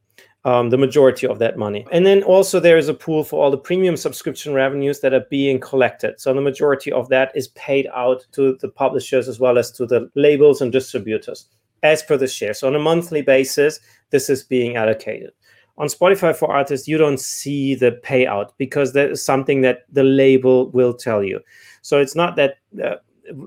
Um, 0.44 0.70
the 0.70 0.76
majority 0.76 1.24
of 1.24 1.38
that 1.38 1.56
money. 1.56 1.86
And 1.92 2.04
then 2.04 2.24
also 2.24 2.58
there 2.58 2.76
is 2.76 2.88
a 2.88 2.94
pool 2.94 3.22
for 3.22 3.44
all 3.44 3.52
the 3.52 3.56
premium 3.56 3.96
subscription 3.96 4.52
revenues 4.52 4.98
that 4.98 5.14
are 5.14 5.24
being 5.30 5.60
collected. 5.60 6.20
So 6.20 6.34
the 6.34 6.40
majority 6.40 6.90
of 6.90 7.08
that 7.10 7.30
is 7.36 7.46
paid 7.54 7.86
out 7.94 8.26
to 8.32 8.58
the 8.60 8.68
publishers 8.68 9.28
as 9.28 9.38
well 9.38 9.56
as 9.56 9.70
to 9.72 9.86
the 9.86 10.10
labels 10.16 10.60
and 10.60 10.72
distributors 10.72 11.46
as 11.82 12.02
per 12.02 12.16
the 12.16 12.26
share. 12.26 12.54
So 12.54 12.66
on 12.66 12.74
a 12.74 12.80
monthly 12.80 13.22
basis, 13.22 13.78
this 14.10 14.28
is 14.28 14.42
being 14.42 14.74
allocated. 14.74 15.30
On 15.78 15.86
Spotify 15.86 16.36
for 16.36 16.52
Artists, 16.52 16.86
you 16.86 16.98
don't 16.98 17.20
see 17.20 17.74
the 17.74 17.92
payout 18.04 18.50
because 18.58 18.92
that 18.92 19.10
is 19.10 19.24
something 19.24 19.62
that 19.62 19.86
the 19.90 20.04
label 20.04 20.70
will 20.70 20.92
tell 20.92 21.24
you. 21.24 21.40
So 21.80 21.98
it's 21.98 22.14
not 22.14 22.36
that 22.36 22.56
uh, 22.82 22.96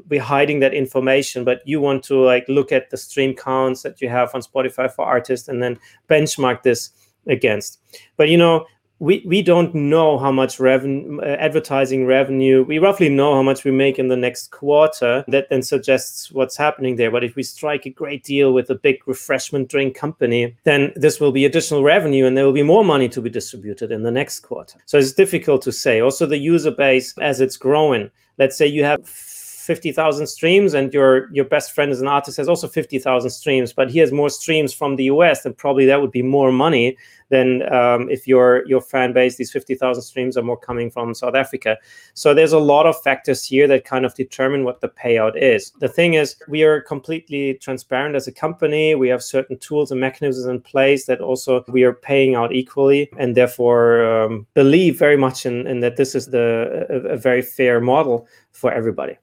we're 0.09 0.21
hiding 0.21 0.59
that 0.59 0.73
information, 0.73 1.43
but 1.43 1.61
you 1.65 1.81
want 1.81 2.03
to 2.05 2.19
like 2.23 2.45
look 2.47 2.71
at 2.71 2.89
the 2.89 2.97
stream 2.97 3.33
counts 3.33 3.83
that 3.83 4.01
you 4.01 4.09
have 4.09 4.33
on 4.33 4.41
Spotify 4.41 4.91
for 4.91 5.05
Artists 5.05 5.47
and 5.47 5.61
then 5.61 5.79
benchmark 6.09 6.63
this 6.63 6.91
against. 7.27 7.79
But 8.17 8.29
you 8.29 8.37
know, 8.37 8.65
we 8.99 9.21
we 9.25 9.41
don't 9.41 9.75
know 9.75 10.17
how 10.17 10.31
much 10.31 10.57
revenue 10.57 11.19
uh, 11.19 11.35
advertising 11.37 12.05
revenue 12.05 12.63
we 12.63 12.79
roughly 12.79 13.09
know 13.09 13.35
how 13.35 13.43
much 13.43 13.65
we 13.65 13.71
make 13.71 13.99
in 13.99 14.07
the 14.07 14.15
next 14.15 14.51
quarter. 14.51 15.25
That 15.27 15.49
then 15.49 15.63
suggests 15.63 16.31
what's 16.31 16.55
happening 16.55 16.95
there. 16.95 17.11
But 17.11 17.25
if 17.25 17.35
we 17.35 17.43
strike 17.43 17.85
a 17.85 17.89
great 17.89 18.23
deal 18.23 18.53
with 18.53 18.69
a 18.69 18.75
big 18.75 19.05
refreshment 19.05 19.67
drink 19.67 19.95
company 19.95 20.55
then 20.63 20.93
this 20.95 21.19
will 21.19 21.33
be 21.33 21.43
additional 21.43 21.83
revenue 21.83 22.25
and 22.25 22.37
there 22.37 22.45
will 22.45 22.53
be 22.53 22.63
more 22.63 22.85
money 22.85 23.09
to 23.09 23.21
be 23.21 23.29
distributed 23.29 23.91
in 23.91 24.03
the 24.03 24.11
next 24.11 24.39
quarter. 24.39 24.79
So 24.85 24.97
it's 24.97 25.11
difficult 25.11 25.61
to 25.63 25.73
say. 25.73 25.99
Also 25.99 26.25
the 26.25 26.37
user 26.37 26.71
base 26.71 27.17
as 27.17 27.41
it's 27.41 27.57
growing 27.57 28.09
let's 28.37 28.57
say 28.57 28.67
you 28.67 28.83
have 28.83 29.07
50,000 29.65 30.27
streams 30.27 30.73
and 30.73 30.93
your 30.93 31.33
your 31.33 31.45
best 31.45 31.73
friend 31.73 31.91
as 31.91 32.01
an 32.01 32.07
artist 32.07 32.37
has 32.37 32.47
also 32.47 32.67
50,000 32.67 33.29
streams 33.29 33.73
but 33.73 33.89
he 33.89 33.99
has 33.99 34.11
more 34.11 34.29
streams 34.29 34.73
from 34.73 34.95
the 34.95 35.05
US 35.05 35.41
then 35.41 35.53
probably 35.53 35.85
that 35.85 36.01
would 36.01 36.11
be 36.11 36.21
more 36.21 36.51
money 36.51 36.95
than 37.29 37.61
um, 37.73 38.09
if 38.09 38.27
your 38.27 38.65
your 38.67 38.81
fan 38.81 39.13
base 39.13 39.37
these 39.37 39.51
50,000 39.51 40.01
streams 40.03 40.37
are 40.37 40.43
more 40.43 40.57
coming 40.57 40.91
from 40.91 41.13
South 41.13 41.35
Africa. 41.35 41.77
So 42.13 42.33
there's 42.33 42.53
a 42.53 42.59
lot 42.59 42.85
of 42.85 43.01
factors 43.01 43.43
here 43.43 43.67
that 43.67 43.85
kind 43.85 44.05
of 44.05 44.13
determine 44.13 44.63
what 44.63 44.81
the 44.81 44.89
payout 44.89 45.35
is. 45.35 45.71
The 45.79 45.89
thing 45.89 46.13
is 46.13 46.35
we 46.47 46.63
are 46.63 46.81
completely 46.81 47.55
transparent 47.55 48.15
as 48.15 48.27
a 48.27 48.31
company. 48.31 48.95
We 48.95 49.09
have 49.09 49.23
certain 49.23 49.57
tools 49.57 49.91
and 49.91 49.99
mechanisms 49.99 50.45
in 50.45 50.61
place 50.61 51.05
that 51.05 51.21
also 51.21 51.63
we 51.67 51.83
are 51.83 51.93
paying 51.93 52.35
out 52.35 52.53
equally 52.53 53.09
and 53.17 53.35
therefore 53.35 54.05
um, 54.05 54.47
believe 54.53 54.99
very 54.99 55.17
much 55.17 55.45
in, 55.45 55.67
in 55.67 55.79
that 55.79 55.97
this 55.97 56.15
is 56.15 56.27
the 56.27 56.85
a, 56.89 57.13
a 57.13 57.17
very 57.17 57.41
fair 57.41 57.81
model 57.81 58.27
for 58.51 58.71
everybody 58.71 59.17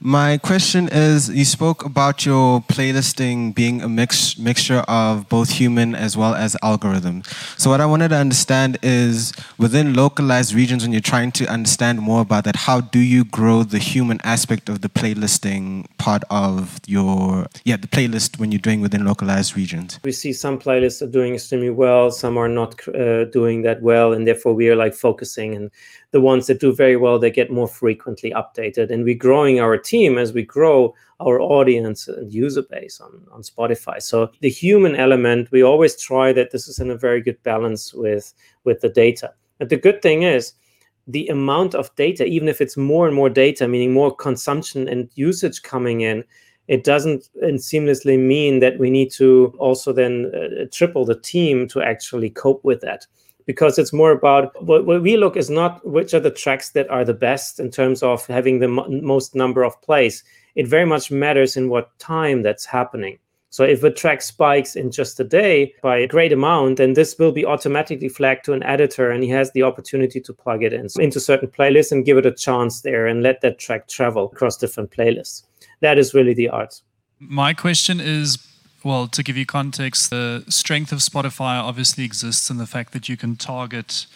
my 0.00 0.38
question 0.38 0.88
is 0.92 1.28
you 1.28 1.44
spoke 1.44 1.84
about 1.84 2.24
your 2.24 2.60
playlisting 2.62 3.54
being 3.54 3.82
a 3.82 3.88
mix, 3.88 4.38
mixture 4.38 4.84
of 4.86 5.28
both 5.28 5.50
human 5.50 5.94
as 5.94 6.16
well 6.16 6.34
as 6.34 6.56
algorithm. 6.62 7.22
So, 7.56 7.70
what 7.70 7.80
I 7.80 7.86
wanted 7.86 8.08
to 8.08 8.16
understand 8.16 8.78
is 8.82 9.32
within 9.58 9.94
localized 9.94 10.54
regions, 10.54 10.84
when 10.84 10.92
you're 10.92 11.00
trying 11.00 11.32
to 11.32 11.46
understand 11.46 12.00
more 12.00 12.20
about 12.20 12.44
that, 12.44 12.54
how 12.54 12.80
do 12.80 13.00
you 13.00 13.24
grow 13.24 13.64
the 13.64 13.78
human 13.78 14.20
aspect 14.22 14.68
of 14.68 14.82
the 14.82 14.88
playlisting 14.88 15.86
part 15.98 16.22
of 16.30 16.78
your, 16.86 17.46
yeah, 17.64 17.76
the 17.76 17.88
playlist 17.88 18.38
when 18.38 18.52
you're 18.52 18.60
doing 18.60 18.80
within 18.80 19.04
localized 19.04 19.56
regions? 19.56 19.98
We 20.04 20.12
see 20.12 20.32
some 20.32 20.58
playlists 20.60 21.02
are 21.02 21.10
doing 21.10 21.34
extremely 21.34 21.70
well, 21.70 22.10
some 22.12 22.36
are 22.36 22.48
not 22.48 22.86
uh, 22.88 23.24
doing 23.24 23.62
that 23.62 23.82
well, 23.82 24.12
and 24.12 24.26
therefore 24.26 24.54
we 24.54 24.68
are 24.68 24.76
like 24.76 24.94
focusing 24.94 25.54
and 25.54 25.70
the 26.10 26.20
ones 26.20 26.46
that 26.46 26.60
do 26.60 26.74
very 26.74 26.96
well 26.96 27.18
they 27.18 27.30
get 27.30 27.50
more 27.50 27.68
frequently 27.68 28.30
updated 28.30 28.90
and 28.90 29.04
we're 29.04 29.14
growing 29.14 29.60
our 29.60 29.74
team 29.88 30.18
as 30.18 30.32
we 30.32 30.42
grow 30.42 30.94
our 31.20 31.40
audience 31.40 32.08
and 32.08 32.32
user 32.32 32.62
base 32.62 33.00
on, 33.00 33.26
on 33.32 33.42
spotify. 33.42 34.00
So 34.00 34.30
the 34.40 34.50
human 34.50 34.94
element 34.96 35.50
we 35.50 35.62
always 35.62 36.00
try 36.00 36.32
that 36.32 36.50
this 36.50 36.68
is 36.68 36.78
in 36.78 36.90
a 36.90 36.96
very 37.06 37.20
good 37.20 37.42
balance 37.42 37.94
with 37.94 38.34
with 38.64 38.80
the 38.80 38.88
data. 39.04 39.32
But 39.58 39.68
the 39.68 39.76
good 39.86 40.00
thing 40.02 40.22
is 40.22 40.54
the 41.08 41.26
amount 41.28 41.74
of 41.74 41.94
data 41.96 42.24
even 42.24 42.48
if 42.48 42.60
it's 42.60 42.76
more 42.76 43.06
and 43.06 43.16
more 43.16 43.30
data 43.30 43.66
meaning 43.66 43.92
more 43.92 44.14
consumption 44.14 44.88
and 44.88 45.10
usage 45.14 45.62
coming 45.62 46.02
in 46.02 46.22
it 46.68 46.84
doesn't 46.84 47.30
and 47.40 47.58
seamlessly 47.58 48.18
mean 48.18 48.60
that 48.60 48.78
we 48.78 48.90
need 48.90 49.10
to 49.10 49.54
also 49.58 49.92
then 49.92 50.30
uh, 50.34 50.66
triple 50.70 51.06
the 51.06 51.18
team 51.18 51.66
to 51.66 51.80
actually 51.80 52.30
cope 52.30 52.62
with 52.62 52.80
that 52.82 53.06
because 53.48 53.78
it's 53.78 53.94
more 53.94 54.12
about 54.12 54.62
what, 54.62 54.84
what, 54.84 55.02
we 55.02 55.16
look 55.16 55.34
is 55.34 55.48
not 55.48 55.84
which 55.84 56.12
are 56.12 56.20
the 56.20 56.30
tracks 56.30 56.68
that 56.72 56.88
are 56.90 57.02
the 57.02 57.14
best 57.14 57.58
in 57.58 57.70
terms 57.70 58.02
of 58.02 58.26
having 58.26 58.58
the 58.58 58.68
mo- 58.68 58.86
most 58.86 59.34
number 59.34 59.64
of 59.64 59.80
plays. 59.80 60.22
It 60.54 60.68
very 60.68 60.84
much 60.84 61.10
matters 61.10 61.56
in 61.56 61.70
what 61.70 61.98
time 61.98 62.42
that's 62.42 62.66
happening. 62.66 63.18
So 63.48 63.64
if 63.64 63.82
a 63.82 63.90
track 63.90 64.20
spikes 64.20 64.76
in 64.76 64.90
just 64.90 65.18
a 65.18 65.24
day 65.24 65.72
by 65.82 65.96
a 65.96 66.06
great 66.06 66.30
amount, 66.30 66.76
then 66.76 66.92
this 66.92 67.18
will 67.18 67.32
be 67.32 67.46
automatically 67.46 68.10
flagged 68.10 68.44
to 68.44 68.52
an 68.52 68.62
editor 68.64 69.10
and 69.10 69.24
he 69.24 69.30
has 69.30 69.50
the 69.52 69.62
opportunity 69.62 70.20
to 70.20 70.32
plug 70.34 70.62
it 70.62 70.74
in 70.74 70.86
into 71.00 71.18
certain 71.18 71.48
playlists 71.48 71.90
and 71.90 72.04
give 72.04 72.18
it 72.18 72.26
a 72.26 72.32
chance 72.32 72.82
there 72.82 73.06
and 73.06 73.22
let 73.22 73.40
that 73.40 73.58
track 73.58 73.88
travel 73.88 74.30
across 74.30 74.58
different 74.58 74.90
playlists. 74.90 75.44
That 75.80 75.96
is 75.98 76.12
really 76.12 76.34
the 76.34 76.50
art. 76.50 76.82
My 77.18 77.54
question 77.54 77.98
is 77.98 78.36
well, 78.84 79.08
to 79.08 79.22
give 79.22 79.36
you 79.36 79.44
context, 79.44 80.10
the 80.10 80.44
strength 80.48 80.92
of 80.92 80.98
Spotify 80.98 81.60
obviously 81.60 82.04
exists 82.04 82.48
in 82.50 82.58
the 82.58 82.66
fact 82.66 82.92
that 82.92 83.08
you 83.08 83.16
can 83.16 83.36
target 83.36 84.06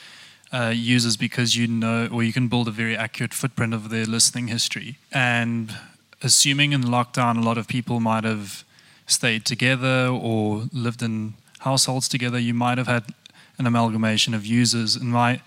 uh, 0.53 0.73
users 0.75 1.17
because 1.17 1.57
you 1.57 1.67
know, 1.67 2.09
or 2.13 2.23
you 2.23 2.33
can 2.33 2.49
build 2.49 2.69
a 2.69 2.71
very 2.71 2.97
accurate 2.97 3.35
footprint 3.35 3.75
of 3.75 3.89
their 3.89 4.05
listening 4.05 4.49
history. 4.49 4.99
And 5.11 5.75
assuming 6.23 6.73
in 6.73 6.83
lockdown, 6.83 7.39
a 7.39 7.41
lot 7.41 7.59
of 7.59 7.67
people 7.67 8.01
might 8.01 8.25
have 8.25 8.65
stayed 9.07 9.45
together 9.45 10.07
or 10.09 10.69
lived 10.73 11.03
in 11.03 11.35
households 11.61 12.09
together, 12.09 12.39
you 12.39 12.55
might 12.55 12.79
have 12.79 12.87
had 12.87 13.05
an 13.59 13.67
amalgamation 13.67 14.35
of 14.35 14.47
users. 14.47 14.97
In 14.97 15.09
my 15.09 15.41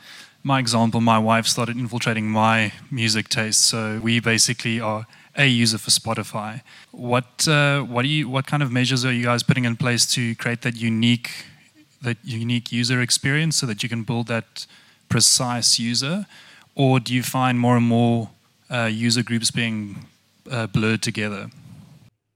my 0.44 0.60
example, 0.60 1.02
my 1.02 1.18
wife 1.18 1.48
started 1.48 1.76
infiltrating 1.76 2.30
my 2.30 2.72
music 2.92 3.30
taste, 3.30 3.62
so 3.62 4.00
we 4.04 4.20
basically 4.20 4.80
are 4.80 5.08
a 5.38 5.48
user 5.48 5.78
for 5.78 5.92
Spotify. 5.92 6.62
What 6.92 7.48
uh, 7.48 7.82
what 7.82 8.04
do 8.04 8.08
you 8.08 8.30
what 8.30 8.48
kind 8.48 8.64
of 8.64 8.72
measures 8.72 9.06
are 9.06 9.12
you 9.12 9.24
guys 9.24 9.44
putting 9.44 9.66
in 9.66 9.76
place 9.76 10.06
to 10.14 10.36
create 10.36 10.62
that 10.62 10.76
unique 10.76 11.30
that 12.02 12.18
unique 12.24 12.72
user 12.72 13.02
experience 13.02 13.56
so 13.58 13.66
that 13.66 13.84
you 13.84 13.90
can 13.90 14.04
build 14.04 14.28
that 14.28 14.66
precise 15.10 15.80
user, 15.80 16.26
or 16.76 17.00
do 17.00 17.14
you 17.14 17.24
find 17.24 17.60
more 17.60 17.78
and 17.78 17.86
more 17.86 18.30
uh, 18.70 18.90
user 18.92 19.24
groups 19.24 19.52
being 19.52 20.06
uh, 20.50 20.68
blurred 20.68 21.02
together? 21.02 21.50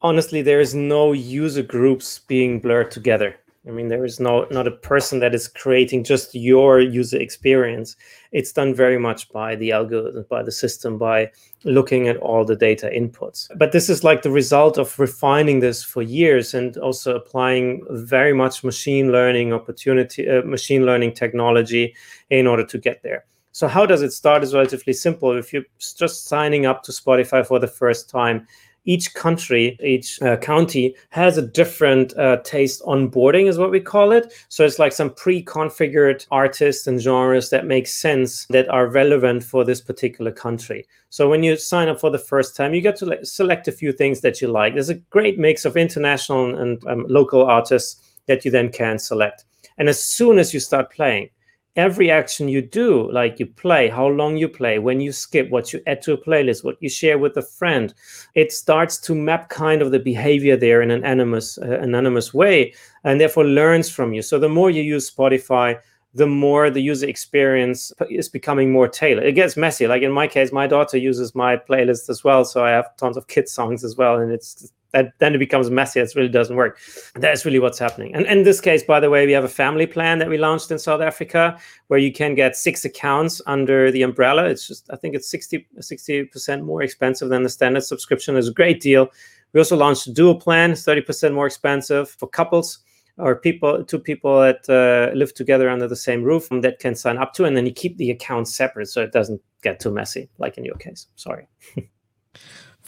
Honestly, 0.01 0.41
there 0.41 0.61
is 0.61 0.73
no 0.73 1.11
user 1.13 1.63
groups 1.63 2.19
being 2.19 2.59
blurred 2.59 2.91
together. 2.91 3.35
I 3.67 3.71
mean, 3.71 3.89
there 3.89 4.05
is 4.05 4.19
no 4.19 4.47
not 4.49 4.67
a 4.67 4.71
person 4.71 5.19
that 5.19 5.35
is 5.35 5.47
creating 5.47 6.03
just 6.03 6.33
your 6.33 6.79
user 6.79 7.19
experience. 7.19 7.95
It's 8.31 8.51
done 8.51 8.75
very 8.75 8.99
much 8.99 9.29
by 9.31 9.55
the 9.55 9.71
algorithm, 9.71 10.25
by 10.29 10.43
the 10.43 10.51
system, 10.51 10.97
by 10.97 11.31
looking 11.63 12.07
at 12.07 12.17
all 12.17 12.45
the 12.45 12.55
data 12.55 12.87
inputs. 12.93 13.47
But 13.57 13.71
this 13.71 13.89
is 13.89 14.03
like 14.03 14.21
the 14.21 14.31
result 14.31 14.77
of 14.77 14.97
refining 14.99 15.59
this 15.59 15.83
for 15.83 16.01
years 16.01 16.53
and 16.53 16.77
also 16.77 17.15
applying 17.15 17.83
very 17.89 18.33
much 18.33 18.63
machine 18.63 19.11
learning 19.11 19.51
opportunity, 19.51 20.29
uh, 20.29 20.43
machine 20.43 20.85
learning 20.85 21.13
technology 21.13 21.95
in 22.29 22.45
order 22.45 22.65
to 22.65 22.77
get 22.77 23.01
there. 23.01 23.25
So 23.51 23.67
how 23.67 23.85
does 23.85 24.03
it 24.03 24.11
start? 24.11 24.43
Is 24.43 24.53
relatively 24.53 24.93
simple. 24.93 25.35
If 25.35 25.51
you're 25.51 25.65
just 25.79 26.27
signing 26.27 26.65
up 26.65 26.83
to 26.83 26.91
Spotify 26.91 27.45
for 27.45 27.59
the 27.59 27.67
first 27.67 28.09
time, 28.09 28.47
each 28.85 29.13
country, 29.13 29.77
each 29.83 30.21
uh, 30.21 30.37
county 30.37 30.95
has 31.09 31.37
a 31.37 31.41
different 31.41 32.17
uh, 32.17 32.37
taste 32.43 32.81
onboarding, 32.83 33.47
is 33.47 33.57
what 33.57 33.71
we 33.71 33.79
call 33.79 34.11
it. 34.11 34.33
So 34.49 34.65
it's 34.65 34.79
like 34.79 34.93
some 34.93 35.11
pre 35.11 35.43
configured 35.43 36.25
artists 36.31 36.87
and 36.87 36.99
genres 36.99 37.49
that 37.49 37.65
make 37.65 37.87
sense 37.87 38.45
that 38.49 38.69
are 38.69 38.87
relevant 38.87 39.43
for 39.43 39.63
this 39.63 39.81
particular 39.81 40.31
country. 40.31 40.85
So 41.09 41.29
when 41.29 41.43
you 41.43 41.55
sign 41.57 41.87
up 41.87 41.99
for 41.99 42.09
the 42.09 42.19
first 42.19 42.55
time, 42.55 42.73
you 42.73 42.81
get 42.81 42.95
to 42.97 43.05
like, 43.05 43.25
select 43.25 43.67
a 43.67 43.71
few 43.71 43.91
things 43.91 44.21
that 44.21 44.41
you 44.41 44.47
like. 44.47 44.73
There's 44.73 44.89
a 44.89 44.95
great 44.95 45.39
mix 45.39 45.65
of 45.65 45.77
international 45.77 46.55
and 46.57 46.85
um, 46.87 47.05
local 47.09 47.43
artists 47.43 48.01
that 48.27 48.45
you 48.45 48.51
then 48.51 48.71
can 48.71 48.99
select. 48.99 49.45
And 49.77 49.89
as 49.89 50.03
soon 50.03 50.37
as 50.39 50.53
you 50.53 50.59
start 50.59 50.91
playing, 50.91 51.29
every 51.75 52.11
action 52.11 52.49
you 52.49 52.61
do, 52.61 53.11
like 53.11 53.39
you 53.39 53.45
play, 53.45 53.87
how 53.87 54.07
long 54.07 54.37
you 54.37 54.47
play, 54.47 54.79
when 54.79 54.99
you 54.99 55.11
skip, 55.11 55.49
what 55.49 55.71
you 55.71 55.81
add 55.87 56.01
to 56.01 56.13
a 56.13 56.17
playlist, 56.17 56.63
what 56.63 56.77
you 56.81 56.89
share 56.89 57.17
with 57.17 57.37
a 57.37 57.41
friend, 57.41 57.93
it 58.35 58.51
starts 58.51 58.97
to 58.97 59.15
map 59.15 59.49
kind 59.49 59.81
of 59.81 59.91
the 59.91 59.99
behavior 59.99 60.57
there 60.57 60.81
in 60.81 60.91
an 60.91 61.03
anonymous, 61.03 61.57
uh, 61.57 61.79
anonymous 61.79 62.33
way, 62.33 62.73
and 63.03 63.19
therefore 63.19 63.45
learns 63.45 63.89
from 63.89 64.13
you. 64.13 64.21
So 64.21 64.39
the 64.39 64.49
more 64.49 64.69
you 64.69 64.81
use 64.81 65.09
Spotify, 65.09 65.79
the 66.13 66.27
more 66.27 66.69
the 66.69 66.81
user 66.81 67.07
experience 67.07 67.93
is 68.09 68.29
becoming 68.29 68.71
more 68.71 68.87
tailored. 68.87 69.25
It 69.25 69.33
gets 69.33 69.55
messy. 69.55 69.85
Like 69.87 70.01
in 70.01 70.11
my 70.11 70.27
case, 70.27 70.51
my 70.51 70.65
daughter 70.65 70.97
uses 70.97 71.35
my 71.35 71.55
playlist 71.55 72.09
as 72.09 72.23
well, 72.23 72.43
so 72.45 72.65
I 72.65 72.71
have 72.71 72.95
tons 72.97 73.15
of 73.15 73.27
kids 73.27 73.51
songs 73.51 73.83
as 73.83 73.95
well, 73.95 74.17
and 74.17 74.31
it's 74.31 74.71
that 74.91 75.13
then 75.19 75.35
it 75.35 75.37
becomes 75.37 75.69
messy. 75.69 75.99
It 75.99 76.11
really 76.15 76.29
doesn't 76.29 76.55
work. 76.55 76.79
That's 77.15 77.45
really 77.45 77.59
what's 77.59 77.79
happening. 77.79 78.13
And 78.15 78.25
in 78.25 78.43
this 78.43 78.59
case, 78.59 78.83
by 78.83 78.99
the 78.99 79.09
way, 79.09 79.25
we 79.25 79.31
have 79.33 79.43
a 79.43 79.49
family 79.49 79.85
plan 79.85 80.19
that 80.19 80.29
we 80.29 80.37
launched 80.37 80.71
in 80.71 80.79
South 80.79 81.01
Africa 81.01 81.59
where 81.87 81.99
you 81.99 82.11
can 82.11 82.35
get 82.35 82.55
six 82.55 82.85
accounts 82.85 83.41
under 83.45 83.91
the 83.91 84.01
umbrella. 84.01 84.45
It's 84.45 84.67
just, 84.67 84.89
I 84.91 84.95
think 84.95 85.15
it's 85.15 85.29
60, 85.29 85.67
60% 85.79 86.63
more 86.63 86.81
expensive 86.81 87.29
than 87.29 87.43
the 87.43 87.49
standard 87.49 87.83
subscription. 87.83 88.35
It's 88.35 88.47
a 88.47 88.53
great 88.53 88.81
deal. 88.81 89.09
We 89.53 89.59
also 89.59 89.77
launched 89.77 90.07
a 90.07 90.13
dual 90.13 90.35
plan, 90.35 90.73
30% 90.73 91.33
more 91.33 91.47
expensive 91.47 92.09
for 92.09 92.27
couples 92.27 92.79
or 93.17 93.35
people, 93.35 93.83
two 93.83 93.99
people 93.99 94.39
that 94.39 94.69
uh, 94.69 95.15
live 95.15 95.33
together 95.33 95.69
under 95.69 95.87
the 95.87 95.95
same 95.95 96.23
roof 96.23 96.47
that 96.49 96.79
can 96.79 96.95
sign 96.95 97.17
up 97.17 97.33
to. 97.33 97.45
And 97.45 97.55
then 97.57 97.65
you 97.65 97.73
keep 97.73 97.97
the 97.97 98.11
accounts 98.11 98.55
separate 98.55 98.87
so 98.87 99.01
it 99.01 99.11
doesn't 99.11 99.41
get 99.61 99.79
too 99.79 99.91
messy, 99.91 100.29
like 100.37 100.57
in 100.57 100.65
your 100.65 100.75
case. 100.75 101.07
Sorry. 101.15 101.47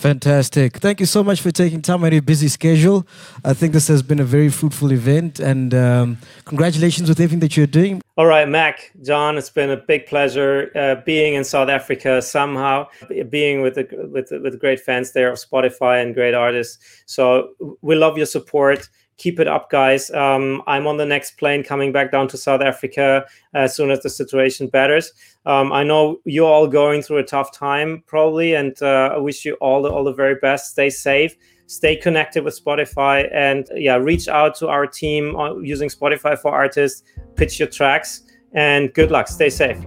Fantastic. 0.01 0.77
Thank 0.77 0.99
you 0.99 1.05
so 1.05 1.23
much 1.23 1.41
for 1.41 1.51
taking 1.51 1.79
time 1.79 2.03
out 2.03 2.07
of 2.07 2.13
your 2.13 2.23
busy 2.23 2.47
schedule. 2.47 3.05
I 3.45 3.53
think 3.53 3.71
this 3.71 3.87
has 3.87 4.01
been 4.01 4.19
a 4.19 4.23
very 4.23 4.49
fruitful 4.49 4.91
event 4.91 5.39
and 5.39 5.75
um, 5.75 6.17
congratulations 6.45 7.07
with 7.07 7.19
everything 7.19 7.39
that 7.41 7.55
you're 7.55 7.67
doing. 7.67 8.01
All 8.17 8.25
right, 8.25 8.49
Mac, 8.49 8.91
John, 9.03 9.37
it's 9.37 9.51
been 9.51 9.69
a 9.69 9.77
big 9.77 10.07
pleasure 10.07 10.71
uh, 10.75 10.95
being 11.05 11.35
in 11.35 11.43
South 11.43 11.69
Africa 11.69 12.19
somehow, 12.19 12.87
being 13.29 13.61
with, 13.61 13.75
the, 13.75 13.87
with, 14.11 14.29
the, 14.29 14.39
with 14.39 14.59
great 14.59 14.79
fans 14.79 15.11
there 15.11 15.31
of 15.31 15.37
Spotify 15.37 16.01
and 16.01 16.15
great 16.15 16.33
artists. 16.33 16.79
So 17.05 17.51
we 17.81 17.93
love 17.95 18.17
your 18.17 18.25
support 18.25 18.89
keep 19.21 19.39
it 19.39 19.47
up, 19.47 19.69
guys. 19.69 20.09
Um, 20.11 20.63
I'm 20.65 20.87
on 20.87 20.97
the 20.97 21.05
next 21.05 21.37
plane 21.37 21.63
coming 21.63 21.91
back 21.91 22.11
down 22.11 22.27
to 22.29 22.37
South 22.37 22.61
Africa 22.61 23.25
as 23.53 23.75
soon 23.75 23.91
as 23.91 24.01
the 24.01 24.09
situation 24.09 24.67
betters. 24.67 25.13
Um, 25.45 25.71
I 25.71 25.83
know 25.83 26.19
you're 26.25 26.49
all 26.49 26.67
going 26.67 27.03
through 27.03 27.19
a 27.19 27.23
tough 27.23 27.51
time, 27.53 28.03
probably, 28.07 28.55
and 28.55 28.75
uh, 28.81 29.11
I 29.13 29.17
wish 29.17 29.45
you 29.45 29.53
all 29.55 29.83
the 29.83 29.89
all 29.89 30.03
the 30.03 30.13
very 30.13 30.35
best. 30.35 30.71
Stay 30.71 30.89
safe. 30.89 31.35
Stay 31.67 31.95
connected 31.95 32.43
with 32.43 32.59
Spotify, 32.59 33.29
and 33.33 33.69
yeah, 33.75 33.95
reach 33.95 34.27
out 34.27 34.55
to 34.55 34.67
our 34.67 34.87
team 34.87 35.37
using 35.63 35.87
Spotify 35.87 36.37
for 36.37 36.51
Artists. 36.51 37.03
Pitch 37.35 37.59
your 37.59 37.69
tracks, 37.69 38.23
and 38.53 38.93
good 38.93 39.11
luck. 39.11 39.27
Stay 39.27 39.49
safe. 39.49 39.77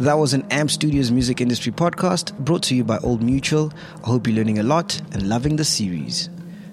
That 0.00 0.18
was 0.18 0.32
an 0.34 0.42
AMP 0.50 0.70
Studios 0.70 1.12
music 1.12 1.40
industry 1.40 1.70
podcast 1.70 2.36
brought 2.38 2.62
to 2.64 2.74
you 2.74 2.82
by 2.82 2.98
Old 2.98 3.22
Mutual. 3.22 3.70
I 4.02 4.08
hope 4.08 4.26
you're 4.26 4.36
learning 4.36 4.58
a 4.58 4.64
lot 4.64 5.00
and 5.12 5.28
loving 5.28 5.56
the 5.56 5.64
series. 5.64 6.28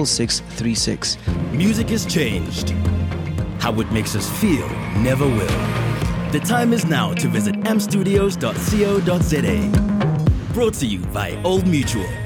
6636. 0.06 1.18
Music 1.52 1.88
has 1.88 2.06
changed. 2.06 2.70
How 3.58 3.80
it 3.80 3.90
makes 3.90 4.14
us 4.14 4.30
feel 4.40 4.68
never 5.00 5.26
will. 5.26 5.80
The 6.30 6.38
time 6.44 6.72
is 6.72 6.84
now 6.84 7.12
to 7.14 7.26
visit 7.26 7.56
ampstudios.co.za. 7.56 10.54
Brought 10.54 10.74
to 10.74 10.86
you 10.86 11.00
by 11.06 11.42
Old 11.42 11.66
Mutual. 11.66 12.19